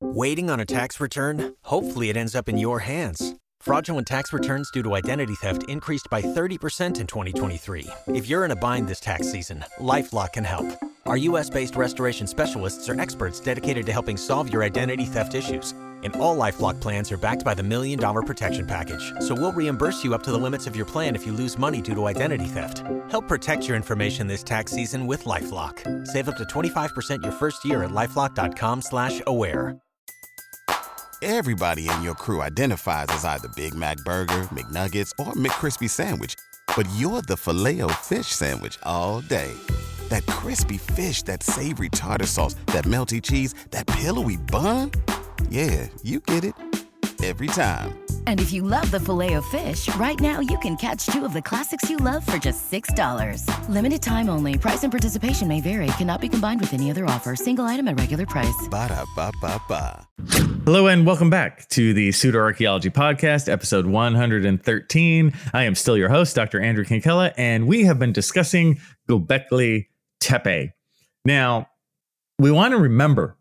Waiting 0.02 0.50
on 0.50 0.60
a 0.60 0.66
tax 0.66 1.00
return? 1.00 1.56
Hopefully, 1.64 2.10
it 2.10 2.18
ends 2.18 2.36
up 2.36 2.50
in 2.50 2.58
your 2.58 2.80
hands. 2.80 3.36
Fraudulent 3.60 4.08
tax 4.08 4.32
returns 4.32 4.72
due 4.72 4.82
to 4.84 4.96
identity 4.96 5.36
theft 5.36 5.64
increased 5.68 6.08
by 6.10 6.22
30% 6.22 7.00
in 7.00 7.08
2023. 7.08 7.88
If 8.08 8.28
you're 8.28 8.46
in 8.46 8.52
a 8.52 8.56
bind 8.56 8.88
this 8.88 9.00
tax 9.00 9.32
season, 9.32 9.66
LifeLock 9.80 10.34
can 10.34 10.44
help. 10.44 10.66
Our 11.06 11.18
US 11.18 11.50
based 11.50 11.76
restoration 11.76 12.28
specialists 12.28 12.90
are 12.90 13.00
experts 13.00 13.40
dedicated 13.40 13.86
to 13.86 13.92
helping 13.92 14.18
solve 14.18 14.52
your 14.52 14.64
identity 14.64 15.06
theft 15.06 15.36
issues 15.36 15.74
and 16.04 16.16
all 16.18 16.38
LifeLock 16.38 16.80
plans 16.80 17.12
are 17.12 17.18
backed 17.18 17.44
by 17.44 17.54
the 17.54 17.64
Million 17.64 18.00
Dollar 18.00 18.22
Protection 18.22 18.68
Package. 18.68 19.14
So 19.20 19.34
we'll 19.34 19.52
reimburse 19.52 20.04
you 20.04 20.14
up 20.14 20.24
to 20.24 20.32
the 20.32 20.38
limits 20.38 20.68
of 20.68 20.76
your 20.76 20.86
plan 20.86 21.16
if 21.16 21.26
you 21.26 21.34
lose 21.34 21.58
money 21.58 21.82
due 21.82 21.96
to 21.96 22.06
identity 22.06 22.46
theft. 22.46 22.84
Help 23.10 23.28
protect 23.28 23.68
your 23.68 23.76
information 23.76 24.28
this 24.28 24.44
tax 24.44 24.72
season 24.72 25.08
with 25.08 25.26
LifeLock. 25.26 26.08
Save 26.08 26.30
up 26.30 26.38
to 26.38 26.44
25% 26.44 27.24
your 27.24 27.32
first 27.32 27.66
year 27.66 27.84
at 27.84 27.90
LifeLock.com 27.90 28.82
slash 28.82 29.22
aware. 29.26 29.76
Everybody 31.24 31.90
in 31.90 32.04
your 32.04 32.14
crew 32.14 32.44
identifies 32.44 33.08
as 33.10 33.26
either 33.26 33.48
Big 33.56 33.74
Mac 33.74 33.98
Burger, 34.06 34.48
McNuggets, 34.52 35.12
or 35.18 35.34
McCrispy 35.34 35.90
Sandwich. 35.90 36.36
But 36.76 36.88
you're 36.96 37.24
the 37.24 37.38
filet 37.38 37.82
fish 38.02 38.28
Sandwich 38.28 38.78
all 38.84 39.22
day. 39.22 39.52
That 40.10 40.28
crispy 40.28 40.78
fish, 40.78 41.24
that 41.24 41.42
savory 41.42 41.90
tartar 41.90 42.28
sauce, 42.28 42.54
that 42.68 42.86
melty 42.86 43.22
cheese, 43.22 43.56
that 43.72 43.88
pillowy 43.88 44.38
bun– 44.38 44.92
yeah, 45.50 45.88
you 46.04 46.20
get 46.20 46.44
it 46.44 46.54
every 47.24 47.48
time. 47.48 47.98
And 48.28 48.40
if 48.40 48.52
you 48.54 48.62
love 48.62 48.92
the 48.92 49.00
Filet-O-Fish, 49.00 49.96
right 49.96 50.20
now 50.20 50.40
you 50.40 50.58
can 50.60 50.76
catch 50.76 51.08
two 51.08 51.26
of 51.26 51.34
the 51.34 51.42
classics 51.42 51.90
you 51.90 51.98
love 51.98 52.26
for 52.26 52.38
just 52.38 52.70
$6. 52.72 53.70
Limited 53.70 54.02
time 54.02 54.30
only. 54.30 54.58
Price 54.58 54.84
and 54.84 54.92
participation 54.92 55.48
may 55.48 55.62
vary. 55.62 55.88
Cannot 55.98 56.22
be 56.22 56.30
combined 56.30 56.60
with 56.60 56.74
any 56.74 56.92
other 56.92 57.06
offer. 57.06 57.36
Single 57.36 57.66
item 57.66 57.88
at 57.88 58.00
regular 58.00 58.26
price. 58.26 58.68
Ba 58.70 58.90
da 58.90 59.06
ba 59.16 59.32
ba 59.42 59.62
ba. 59.68 60.08
Hello 60.66 60.88
and 60.88 61.06
welcome 61.06 61.30
back 61.30 61.70
to 61.70 61.94
the 61.94 62.12
Pseudo 62.12 62.40
Archaeology 62.40 62.90
Podcast, 62.90 63.48
episode 63.48 63.86
113. 63.86 65.34
I 65.54 65.64
am 65.64 65.76
still 65.76 65.98
your 65.98 66.10
host, 66.10 66.36
Dr. 66.36 66.60
Andrew 66.60 66.84
Kinkella, 66.84 67.34
and 67.38 67.66
we 67.68 67.86
have 67.86 67.98
been 67.98 68.12
discussing 68.12 68.80
Gobekli 69.10 69.88
Tepe. 70.20 70.74
Now, 71.24 71.70
we 72.38 72.52
want 72.52 72.74
to 72.74 72.78
remember 72.78 73.38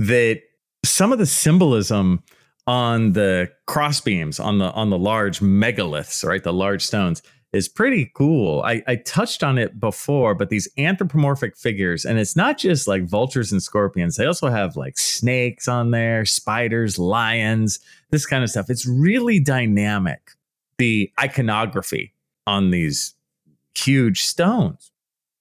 that 0.00 0.42
some 0.84 1.12
of 1.12 1.18
the 1.18 1.26
symbolism 1.26 2.22
on 2.66 3.12
the 3.12 3.50
crossbeams 3.66 4.38
on 4.38 4.58
the 4.58 4.70
on 4.72 4.90
the 4.90 4.98
large 4.98 5.40
megaliths, 5.40 6.24
right, 6.24 6.42
the 6.42 6.52
large 6.52 6.84
stones, 6.84 7.22
is 7.52 7.68
pretty 7.68 8.10
cool. 8.14 8.62
I, 8.62 8.82
I 8.86 8.96
touched 8.96 9.42
on 9.42 9.58
it 9.58 9.80
before, 9.80 10.34
but 10.34 10.50
these 10.50 10.68
anthropomorphic 10.78 11.56
figures, 11.56 12.04
and 12.04 12.18
it's 12.18 12.36
not 12.36 12.58
just 12.58 12.86
like 12.86 13.04
vultures 13.04 13.50
and 13.50 13.62
scorpions. 13.62 14.16
They 14.16 14.26
also 14.26 14.48
have 14.48 14.76
like 14.76 14.98
snakes 14.98 15.66
on 15.66 15.90
there, 15.90 16.24
spiders, 16.24 16.98
lions, 16.98 17.80
this 18.10 18.26
kind 18.26 18.44
of 18.44 18.50
stuff. 18.50 18.70
It's 18.70 18.86
really 18.86 19.40
dynamic. 19.40 20.32
The 20.78 21.10
iconography 21.20 22.14
on 22.46 22.70
these 22.70 23.14
huge 23.74 24.22
stones. 24.22 24.92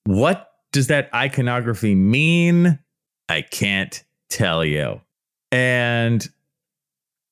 What 0.06 0.52
does 0.71 0.88
that 0.88 1.10
iconography 1.13 1.95
mean? 1.95 2.80
I 3.30 3.41
can't 3.43 4.04
tell 4.30 4.65
you. 4.65 5.02
And 5.51 6.27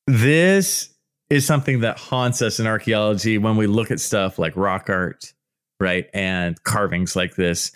this 0.07 0.89
is 1.29 1.45
something 1.45 1.81
that 1.81 1.97
haunts 1.97 2.41
us 2.41 2.59
in 2.59 2.67
archaeology 2.67 3.37
when 3.37 3.57
we 3.57 3.67
look 3.67 3.91
at 3.91 3.99
stuff 3.99 4.39
like 4.39 4.55
rock 4.55 4.89
art, 4.89 5.33
right? 5.79 6.09
And 6.13 6.61
carvings 6.63 7.15
like 7.15 7.35
this. 7.35 7.71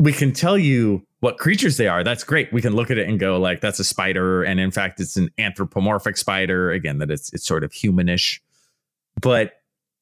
We 0.00 0.12
can 0.12 0.32
tell 0.32 0.58
you 0.58 1.06
what 1.20 1.38
creatures 1.38 1.76
they 1.76 1.86
are. 1.86 2.02
That's 2.02 2.24
great. 2.24 2.52
We 2.52 2.60
can 2.60 2.74
look 2.74 2.90
at 2.90 2.98
it 2.98 3.08
and 3.08 3.20
go 3.20 3.38
like 3.38 3.60
that's 3.60 3.78
a 3.78 3.84
spider 3.84 4.42
and 4.42 4.58
in 4.58 4.72
fact 4.72 4.98
it's 4.98 5.16
an 5.16 5.30
anthropomorphic 5.38 6.16
spider 6.16 6.72
again 6.72 6.98
that 6.98 7.10
it's 7.12 7.32
it's 7.32 7.46
sort 7.46 7.62
of 7.62 7.70
humanish. 7.70 8.40
But 9.20 9.52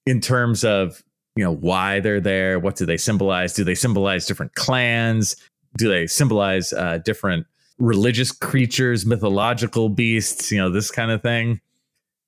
in 0.06 0.20
terms 0.20 0.64
of, 0.64 1.02
you 1.37 1.44
know, 1.44 1.54
why 1.54 2.00
they're 2.00 2.20
there, 2.20 2.59
what 2.59 2.76
do 2.76 2.87
they 2.87 2.96
symbolize? 2.96 3.52
Do 3.52 3.64
they 3.64 3.74
symbolize 3.74 4.24
different 4.24 4.54
clans? 4.54 5.37
Do 5.76 5.88
they 5.88 6.06
symbolize 6.06 6.72
uh, 6.72 6.98
different 7.04 7.46
religious 7.80 8.30
creatures, 8.30 9.06
mythological 9.06 9.88
beasts, 9.88 10.52
you 10.52 10.58
know, 10.58 10.70
this 10.70 10.90
kind 10.90 11.10
of 11.10 11.22
thing, 11.22 11.60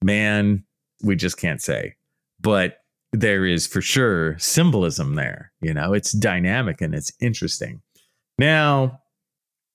man, 0.02 0.64
we 1.02 1.14
just 1.14 1.36
can't 1.36 1.62
say. 1.62 1.94
But 2.40 2.78
there 3.12 3.46
is 3.46 3.66
for 3.66 3.82
sure 3.82 4.38
symbolism 4.38 5.14
there. 5.14 5.52
You 5.60 5.74
know, 5.74 5.92
it's 5.92 6.12
dynamic 6.12 6.80
and 6.80 6.94
it's 6.94 7.12
interesting. 7.20 7.82
Now, 8.38 9.00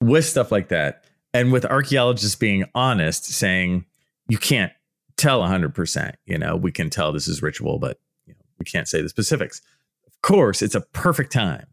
with 0.02 0.26
stuff 0.26 0.52
like 0.52 0.70
that, 0.70 1.04
and 1.34 1.52
with 1.52 1.66
archaeologists 1.66 2.36
being 2.36 2.66
honest, 2.74 3.26
saying 3.26 3.86
you 4.28 4.38
can't 4.38 4.72
tell 5.18 5.42
100%, 5.42 6.16
you 6.26 6.38
know, 6.38 6.56
we 6.56 6.72
can 6.72 6.90
tell 6.90 7.14
this 7.14 7.28
is 7.28 7.44
ritual, 7.44 7.78
but 7.78 8.00
you 8.26 8.34
know, 8.34 8.46
we 8.58 8.66
can't 8.66 8.88
say 8.88 9.02
the 9.02 9.10
specifics. 9.10 9.62
Of 10.08 10.20
course, 10.22 10.62
it's 10.64 10.76
a 10.76 10.82
perfect 10.82 11.32
time 11.32 11.68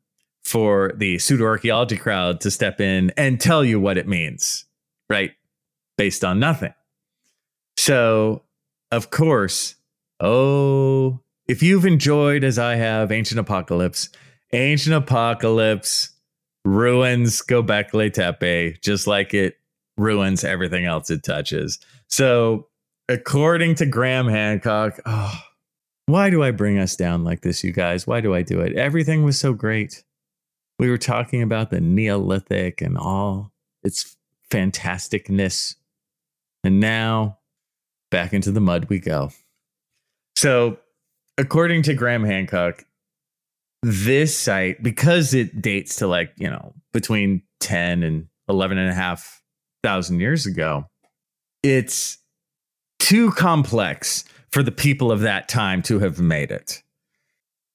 for 0.44 0.92
the 0.96 1.18
pseudo 1.18 1.44
archaeology 1.44 1.96
crowd 1.96 2.40
to 2.42 2.50
step 2.50 2.80
in 2.80 3.12
and 3.16 3.40
tell 3.40 3.64
you 3.64 3.80
what 3.80 3.98
it 3.98 4.07
means, 4.07 4.66
right? 5.09 5.33
Based 5.96 6.24
on 6.24 6.38
nothing. 6.38 6.74
So, 7.76 8.42
of 8.92 9.11
course, 9.11 9.76
Oh, 10.20 11.20
if 11.48 11.62
you've 11.62 11.85
enjoyed, 11.85 12.44
as 12.44 12.59
I 12.59 12.76
have, 12.76 13.11
Ancient 13.11 13.38
Apocalypse, 13.38 14.09
Ancient 14.52 14.94
Apocalypse 14.94 16.11
ruins 16.64 17.42
Gobekli 17.42 18.12
Tepe 18.12 18.80
just 18.80 19.07
like 19.07 19.35
it 19.35 19.59
ruins 19.98 20.44
everything 20.44 20.87
else 20.87 21.11
it 21.11 21.24
touches. 21.24 21.78
So, 22.09 22.68
according 23.09 23.74
to 23.76 23.87
Graham 23.87 24.28
Hancock, 24.28 25.00
oh, 25.04 25.38
why 26.07 26.30
do 26.30 26.42
I 26.42 26.52
bring 26.52 26.78
us 26.78 26.96
down 26.96 27.24
like 27.24 27.42
this, 27.42 27.64
you 27.64 27.72
guys? 27.72 28.07
Why 28.07 28.20
do 28.20 28.35
I 28.35 28.42
do 28.42 28.61
it? 28.61 28.74
Everything 28.76 29.24
was 29.24 29.38
so 29.38 29.52
great. 29.52 30.04
We 30.78 30.90
were 30.90 30.98
talking 30.98 31.42
about 31.42 31.70
the 31.70 31.80
Neolithic 31.80 32.80
and 32.80 32.98
all 32.98 33.52
its 33.82 34.16
fantasticness. 34.50 35.76
And 36.62 36.80
now 36.80 37.38
back 38.10 38.32
into 38.32 38.50
the 38.50 38.60
mud 38.60 38.87
we 38.88 38.98
go. 38.98 39.30
So, 40.37 40.78
according 41.38 41.82
to 41.82 41.94
Graham 41.94 42.24
Hancock, 42.24 42.84
this 43.82 44.37
site, 44.37 44.82
because 44.82 45.34
it 45.34 45.60
dates 45.60 45.96
to 45.96 46.06
like, 46.06 46.32
you 46.37 46.48
know, 46.48 46.74
between 46.92 47.42
10 47.60 48.02
and 48.02 48.28
11 48.48 48.78
and 48.78 48.90
a 48.90 48.94
half 48.94 49.42
thousand 49.82 50.20
years 50.20 50.46
ago, 50.46 50.87
it's 51.62 52.18
too 52.98 53.30
complex 53.32 54.24
for 54.50 54.62
the 54.62 54.72
people 54.72 55.12
of 55.12 55.20
that 55.20 55.48
time 55.48 55.82
to 55.82 55.98
have 55.98 56.20
made 56.20 56.50
it. 56.50 56.82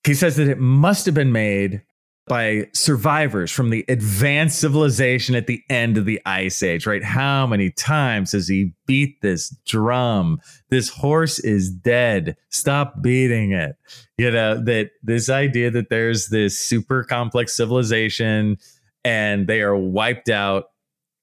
He 0.05 0.13
says 0.13 0.37
that 0.37 0.47
it 0.47 0.59
must 0.59 1.05
have 1.05 1.15
been 1.15 1.31
made 1.31 1.81
by 2.29 2.67
survivors 2.73 3.51
from 3.51 3.71
the 3.71 3.83
advanced 3.89 4.59
civilization 4.59 5.35
at 5.35 5.47
the 5.47 5.61
end 5.69 5.97
of 5.97 6.05
the 6.05 6.21
ice 6.25 6.63
age, 6.63 6.85
right? 6.85 7.03
How 7.03 7.45
many 7.47 7.71
times 7.71 8.31
has 8.31 8.47
he 8.47 8.73
beat 8.85 9.19
this 9.21 9.49
drum? 9.65 10.39
This 10.69 10.89
horse 10.89 11.39
is 11.39 11.69
dead. 11.69 12.37
Stop 12.49 13.01
beating 13.01 13.51
it. 13.51 13.75
You 14.17 14.31
know, 14.31 14.63
that 14.63 14.91
this 15.03 15.29
idea 15.29 15.71
that 15.71 15.89
there's 15.89 16.27
this 16.27 16.57
super 16.57 17.03
complex 17.03 17.57
civilization 17.57 18.57
and 19.03 19.47
they 19.47 19.61
are 19.61 19.75
wiped 19.75 20.29
out 20.29 20.65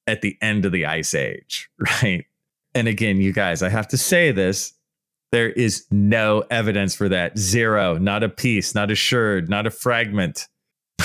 at 0.06 0.22
the 0.22 0.36
end 0.42 0.66
of 0.66 0.72
the 0.72 0.86
ice 0.86 1.14
age, 1.14 1.70
right? 2.02 2.26
And 2.74 2.88
again, 2.88 3.20
you 3.20 3.32
guys, 3.32 3.62
I 3.62 3.68
have 3.68 3.88
to 3.88 3.96
say 3.96 4.32
this. 4.32 4.72
There 5.32 5.50
is 5.50 5.86
no 5.90 6.44
evidence 6.50 6.94
for 6.94 7.08
that. 7.08 7.38
Zero, 7.38 7.96
not 7.96 8.22
a 8.22 8.28
piece, 8.28 8.74
not 8.74 8.90
a 8.90 8.94
sherd, 8.94 9.48
not 9.48 9.66
a 9.66 9.70
fragment 9.70 10.48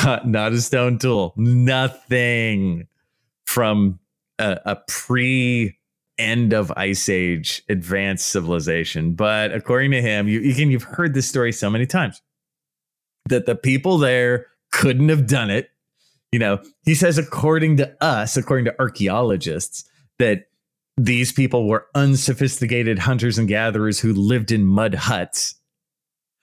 not, 0.03 0.27
not 0.27 0.53
a 0.53 0.61
stone 0.61 0.97
tool, 0.97 1.33
nothing 1.37 2.87
from 3.45 3.99
a, 4.39 4.59
a 4.65 4.75
pre 4.87 5.77
end 6.17 6.53
of 6.53 6.71
ice 6.77 7.09
age 7.09 7.63
advanced 7.69 8.27
civilization. 8.27 9.13
But 9.13 9.53
according 9.53 9.91
to 9.91 10.01
him, 10.01 10.27
you, 10.27 10.39
again, 10.49 10.69
you've 10.71 10.83
heard 10.83 11.13
this 11.13 11.27
story 11.27 11.51
so 11.51 11.69
many 11.69 11.85
times 11.85 12.21
that 13.29 13.45
the 13.45 13.55
people 13.55 13.97
there 13.97 14.47
couldn't 14.71 15.09
have 15.09 15.27
done 15.27 15.49
it. 15.49 15.69
You 16.31 16.39
know, 16.39 16.59
he 16.85 16.95
says, 16.95 17.17
according 17.17 17.77
to 17.77 18.03
us, 18.03 18.37
according 18.37 18.65
to 18.65 18.79
archaeologists, 18.79 19.83
that 20.19 20.45
these 20.97 21.31
people 21.31 21.67
were 21.67 21.87
unsophisticated 21.95 22.99
hunters 22.99 23.37
and 23.37 23.47
gatherers 23.47 23.99
who 23.99 24.13
lived 24.13 24.51
in 24.51 24.65
mud 24.65 24.93
huts. 24.93 25.55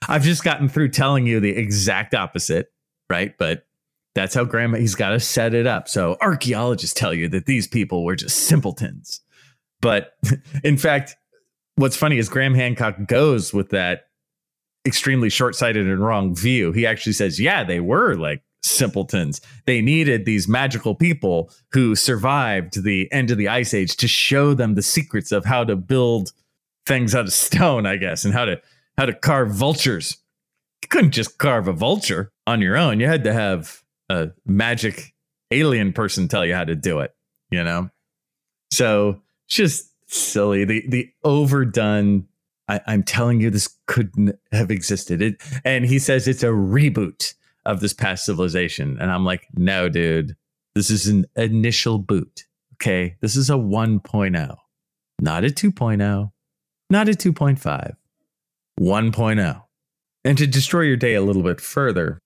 I've 0.09 0.23
just 0.23 0.45
gotten 0.45 0.69
through 0.69 0.91
telling 0.91 1.27
you 1.27 1.41
the 1.41 1.57
exact 1.57 2.15
opposite 2.15 2.71
right? 3.09 3.37
But 3.39 3.67
that's 4.15 4.35
how 4.35 4.45
Graham 4.45 4.75
he's 4.75 4.95
got 4.95 5.11
to 5.11 5.21
set 5.21 5.55
it 5.55 5.67
up. 5.67 5.89
So 5.89 6.17
archaeologists 6.21 6.99
tell 6.99 7.15
you 7.15 7.29
that 7.29 7.47
these 7.47 7.67
people 7.67 8.05
were 8.05 8.17
just 8.17 8.47
simpletons. 8.47 9.21
But 9.81 10.15
in 10.65 10.77
fact, 10.77 11.17
what's 11.77 11.97
funny 11.97 12.19
is 12.19 12.29
Graham 12.29 12.55
Hancock 12.55 12.97
goes 13.07 13.55
with 13.55 13.71
that 13.71 14.07
extremely 14.87 15.29
short-sighted 15.29 15.87
and 15.87 16.01
wrong 16.01 16.35
view. 16.35 16.73
He 16.73 16.87
actually 16.87 17.13
says, 17.13 17.39
"Yeah, 17.39 17.65
they 17.65 17.81
were 17.81 18.15
like 18.15 18.43
simpletons. 18.63 19.41
They 19.67 19.81
needed 19.81 20.25
these 20.25 20.49
magical 20.49 20.95
people 20.95 21.51
who 21.73 21.95
survived 21.95 22.83
the 22.83 23.11
end 23.13 23.31
of 23.31 23.39
the 23.39 23.49
ice 23.49 23.75
age 23.75 23.97
to 23.97 24.09
show 24.09 24.55
them 24.55 24.75
the 24.75 24.83
secrets 24.83 25.33
of 25.33 25.45
how 25.45 25.65
to 25.65 25.77
build 25.77 26.33
things 26.87 27.15
out 27.15 27.27
of 27.27 27.33
stone, 27.33 27.87
I 27.87 27.97
guess, 27.97 28.25
and 28.25 28.35
how 28.35 28.47
to 28.47 28.61
how 28.97 29.07
to 29.07 29.15
carve 29.15 29.53
vultures 29.53 30.19
couldn't 30.89 31.13
just 31.13 31.39
carve 31.39 31.69
a 31.69 31.73
vulture 31.73 32.33
on 32.47 32.61
your 32.61 32.77
own. 32.77 33.01
You 33.01 33.07
had 33.07 33.25
to 33.25 33.33
have 33.33 33.83
a 34.09 34.31
magic 34.47 35.15
alien 35.51 35.93
person 35.93 36.29
tell 36.29 36.45
you 36.45 36.55
how 36.55 36.65
to 36.65 36.75
do 36.75 37.01
it, 37.01 37.15
you 37.51 37.63
know? 37.63 37.91
So 38.71 39.23
just 39.49 39.93
silly. 40.07 40.65
The 40.65 40.85
the 40.89 41.11
overdone 41.25 42.27
I, 42.69 42.81
am 42.87 43.03
telling 43.03 43.41
you 43.41 43.51
this 43.51 43.75
couldn't 43.87 44.39
have 44.53 44.71
existed. 44.71 45.23
It, 45.23 45.41
and 45.65 45.87
he 45.87 45.99
says 45.99 46.29
it's 46.29 46.43
a 46.43 46.49
reboot 46.49 47.35
of 47.65 47.81
this 47.81 47.95
past 47.95 48.25
civilization. 48.25 48.99
And 49.01 49.11
I'm 49.11 49.25
like, 49.25 49.47
no, 49.55 49.89
dude. 49.89 50.37
This 50.75 50.91
is 50.91 51.07
an 51.07 51.27
initial 51.35 51.99
boot. 51.99 52.47
Okay. 52.75 53.17
This 53.21 53.37
is 53.37 53.51
a 53.51 53.55
1.0, 53.55 54.57
not 55.21 55.45
a 55.45 55.49
2.0, 55.49 56.33
not 56.91 57.09
a 57.09 57.13
2.5, 57.13 57.97
1.0. 58.79 59.63
And 60.25 60.37
to 60.39 60.47
destroy 60.47 60.83
your 60.83 60.97
day 60.97 61.15
a 61.15 61.23
little 61.23 61.43
bit 61.43 61.61
further, 61.61 62.19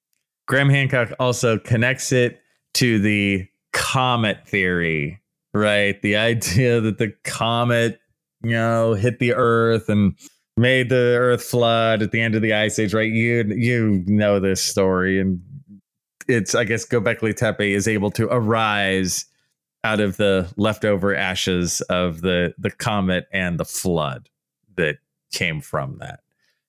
Graham 0.49 0.71
Hancock 0.71 1.13
also 1.21 1.59
connects 1.59 2.13
it 2.13 2.41
to 2.75 2.99
the 2.99 3.47
comet 3.73 4.47
theory, 4.47 5.21
right? 5.55 6.01
The 6.03 6.17
idea 6.17 6.81
that 6.81 6.99
the 6.99 7.15
comet, 7.25 8.01
you 8.43 8.53
know, 8.53 8.95
hit 8.95 9.19
the 9.19 9.35
earth 9.35 9.89
and 9.89 10.19
made 10.57 10.89
the 10.89 11.17
earth 11.19 11.43
flood 11.43 12.03
at 12.03 12.11
the 12.11 12.21
end 12.21 12.35
of 12.35 12.43
the 12.43 12.53
ice 12.53 12.79
age, 12.79 12.95
right? 12.95 13.11
You 13.11 13.45
you 13.57 14.05
know 14.07 14.41
this 14.41 14.63
story 14.63 15.21
and 15.21 15.41
it's 16.29 16.55
I 16.55 16.65
guess 16.65 16.87
Gobekli 16.87 17.35
Tepe 17.35 17.73
is 17.73 17.89
able 17.89 18.11
to 18.13 18.29
arise 18.31 19.27
out 19.85 20.01
of 20.01 20.17
the 20.17 20.53
leftover 20.57 21.15
ashes 21.15 21.81
of 21.83 22.21
the 22.21 22.55
the 22.59 22.71
comet 22.71 23.27
and 23.33 23.59
the 23.59 23.65
flood 23.65 24.29
that 24.77 24.99
came 25.33 25.61
from 25.61 25.99
that. 25.99 26.21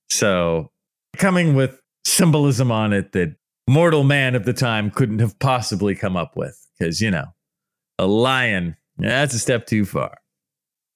So 0.09 0.71
coming 1.17 1.55
with 1.55 1.79
symbolism 2.05 2.71
on 2.71 2.93
it 2.93 3.11
that 3.13 3.35
mortal 3.67 4.03
man 4.03 4.35
of 4.35 4.45
the 4.45 4.53
time 4.53 4.91
couldn't 4.91 5.19
have 5.19 5.37
possibly 5.39 5.95
come 5.95 6.17
up 6.17 6.35
with 6.35 6.67
because 6.77 6.99
you 6.99 7.09
know 7.09 7.25
a 7.97 8.05
lion 8.05 8.75
that's 8.97 9.33
a 9.33 9.39
step 9.39 9.65
too 9.65 9.85
far. 9.85 10.17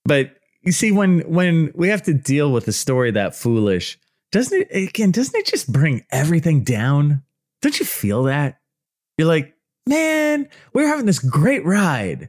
But 0.06 0.36
you 0.62 0.72
see 0.72 0.92
when 0.92 1.22
when 1.22 1.72
we 1.76 1.90
have 1.90 2.04
to 2.04 2.14
deal 2.14 2.52
with 2.52 2.68
a 2.68 2.74
story 2.74 3.12
that 3.12 3.36
foolish 3.36 3.98
doesn't 4.32 4.68
it 4.70 4.90
again 4.90 5.12
doesn't 5.12 5.38
it 5.38 5.46
just 5.46 5.72
bring 5.72 6.06
everything 6.12 6.64
down? 6.64 7.24
Don't 7.62 7.80
you 7.80 7.86
feel 7.86 8.24
that? 8.24 8.60
You're 9.18 9.28
like 9.28 9.54
man 9.88 10.50
we're 10.74 10.88
having 10.88 11.06
this 11.06 11.20
great 11.20 11.64
ride 11.64 12.28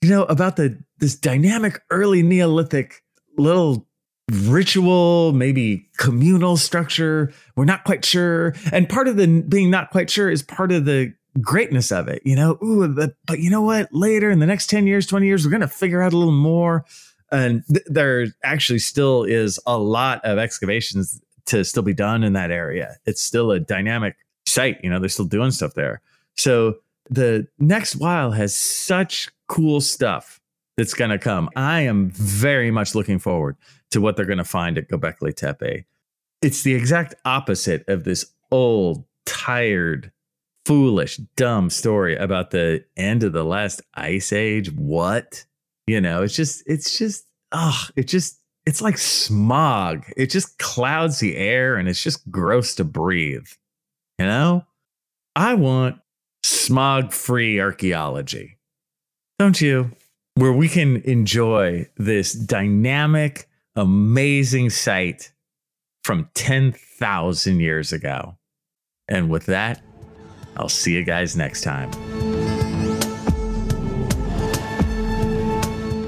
you 0.00 0.08
know 0.08 0.24
about 0.24 0.56
the 0.56 0.82
this 0.98 1.14
dynamic 1.14 1.82
early 1.90 2.22
neolithic 2.22 3.02
little 3.36 3.86
ritual, 4.30 5.32
maybe 5.32 5.88
communal 5.98 6.56
structure. 6.56 7.32
We're 7.54 7.64
not 7.64 7.84
quite 7.84 8.04
sure. 8.04 8.54
And 8.72 8.88
part 8.88 9.08
of 9.08 9.16
the 9.16 9.42
being 9.42 9.70
not 9.70 9.90
quite 9.90 10.10
sure 10.10 10.30
is 10.30 10.42
part 10.42 10.72
of 10.72 10.84
the 10.84 11.12
greatness 11.40 11.92
of 11.92 12.08
it, 12.08 12.22
you 12.24 12.34
know. 12.34 12.58
Ooh, 12.62 12.88
but, 13.26 13.38
you 13.38 13.50
know 13.50 13.62
what? 13.62 13.92
Later 13.92 14.30
in 14.30 14.38
the 14.38 14.46
next 14.46 14.68
10 14.68 14.86
years, 14.86 15.06
20 15.06 15.26
years, 15.26 15.44
we're 15.44 15.50
going 15.50 15.60
to 15.60 15.68
figure 15.68 16.02
out 16.02 16.12
a 16.12 16.16
little 16.16 16.32
more. 16.32 16.84
And 17.30 17.64
th- 17.68 17.84
there 17.86 18.26
actually 18.42 18.78
still 18.78 19.24
is 19.24 19.60
a 19.66 19.78
lot 19.78 20.24
of 20.24 20.38
excavations 20.38 21.20
to 21.46 21.64
still 21.64 21.82
be 21.82 21.94
done 21.94 22.24
in 22.24 22.32
that 22.32 22.50
area. 22.50 22.96
It's 23.04 23.22
still 23.22 23.50
a 23.52 23.60
dynamic 23.60 24.16
site, 24.46 24.82
you 24.82 24.90
know, 24.90 24.98
they're 24.98 25.08
still 25.08 25.26
doing 25.26 25.50
stuff 25.50 25.74
there. 25.74 26.00
So 26.36 26.76
the 27.08 27.46
next 27.58 27.96
while 27.96 28.32
has 28.32 28.54
such 28.54 29.30
cool 29.48 29.80
stuff 29.80 30.40
that's 30.76 30.94
going 30.94 31.10
to 31.10 31.18
come. 31.18 31.48
I 31.56 31.82
am 31.82 32.10
very 32.10 32.70
much 32.70 32.94
looking 32.94 33.18
forward 33.18 33.56
to 33.90 34.00
what 34.00 34.16
they're 34.16 34.26
going 34.26 34.38
to 34.38 34.44
find 34.44 34.78
at 34.78 34.88
Gobekli 34.88 35.34
Tepe. 35.34 35.86
It's 36.42 36.62
the 36.62 36.74
exact 36.74 37.14
opposite 37.24 37.88
of 37.88 38.04
this 38.04 38.26
old, 38.50 39.04
tired, 39.24 40.12
foolish, 40.64 41.16
dumb 41.36 41.70
story 41.70 42.16
about 42.16 42.50
the 42.50 42.84
end 42.96 43.22
of 43.22 43.32
the 43.32 43.44
last 43.44 43.80
ice 43.94 44.32
age. 44.32 44.72
What? 44.72 45.44
You 45.86 46.00
know, 46.00 46.22
it's 46.22 46.34
just, 46.34 46.62
it's 46.66 46.98
just, 46.98 47.26
oh, 47.52 47.86
it 47.94 48.08
just, 48.08 48.40
it's 48.66 48.82
like 48.82 48.98
smog. 48.98 50.04
It 50.16 50.30
just 50.30 50.58
clouds 50.58 51.20
the 51.20 51.36
air 51.36 51.76
and 51.76 51.88
it's 51.88 52.02
just 52.02 52.28
gross 52.30 52.74
to 52.74 52.84
breathe. 52.84 53.46
You 54.18 54.26
know, 54.26 54.66
I 55.36 55.54
want 55.54 56.00
smog 56.42 57.12
free 57.12 57.60
archaeology. 57.60 58.58
Don't 59.38 59.60
you? 59.60 59.92
Where 60.34 60.52
we 60.52 60.68
can 60.68 60.96
enjoy 61.02 61.88
this 61.96 62.32
dynamic, 62.32 63.48
amazing 63.76 64.70
sight 64.70 65.32
from 66.02 66.30
10,000 66.34 67.60
years 67.60 67.92
ago. 67.92 68.36
And 69.08 69.30
with 69.30 69.46
that, 69.46 69.82
I'll 70.56 70.68
see 70.68 70.94
you 70.94 71.04
guys 71.04 71.36
next 71.36 71.62
time. 71.62 71.90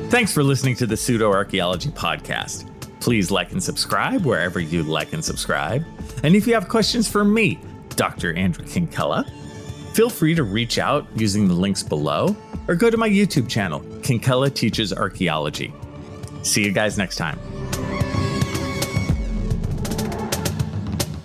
Thanks 0.08 0.32
for 0.32 0.42
listening 0.42 0.74
to 0.76 0.86
the 0.86 0.96
Pseudo 0.96 1.30
Archaeology 1.30 1.90
Podcast. 1.90 2.70
Please 3.00 3.30
like 3.30 3.52
and 3.52 3.62
subscribe 3.62 4.24
wherever 4.24 4.58
you 4.58 4.82
like 4.82 5.12
and 5.12 5.24
subscribe. 5.24 5.84
And 6.22 6.34
if 6.34 6.46
you 6.46 6.54
have 6.54 6.68
questions 6.68 7.06
for 7.06 7.24
me, 7.24 7.60
Dr. 7.90 8.34
Andrew 8.34 8.64
Kinkella, 8.64 9.28
feel 9.92 10.08
free 10.08 10.34
to 10.34 10.44
reach 10.44 10.78
out 10.78 11.06
using 11.14 11.46
the 11.46 11.54
links 11.54 11.82
below 11.82 12.34
or 12.68 12.74
go 12.74 12.88
to 12.90 12.96
my 12.96 13.08
YouTube 13.08 13.48
channel, 13.48 13.80
Kinkella 14.00 14.52
Teaches 14.52 14.92
Archaeology. 14.92 15.72
See 16.42 16.64
you 16.64 16.72
guys 16.72 16.96
next 16.96 17.16
time. 17.16 17.38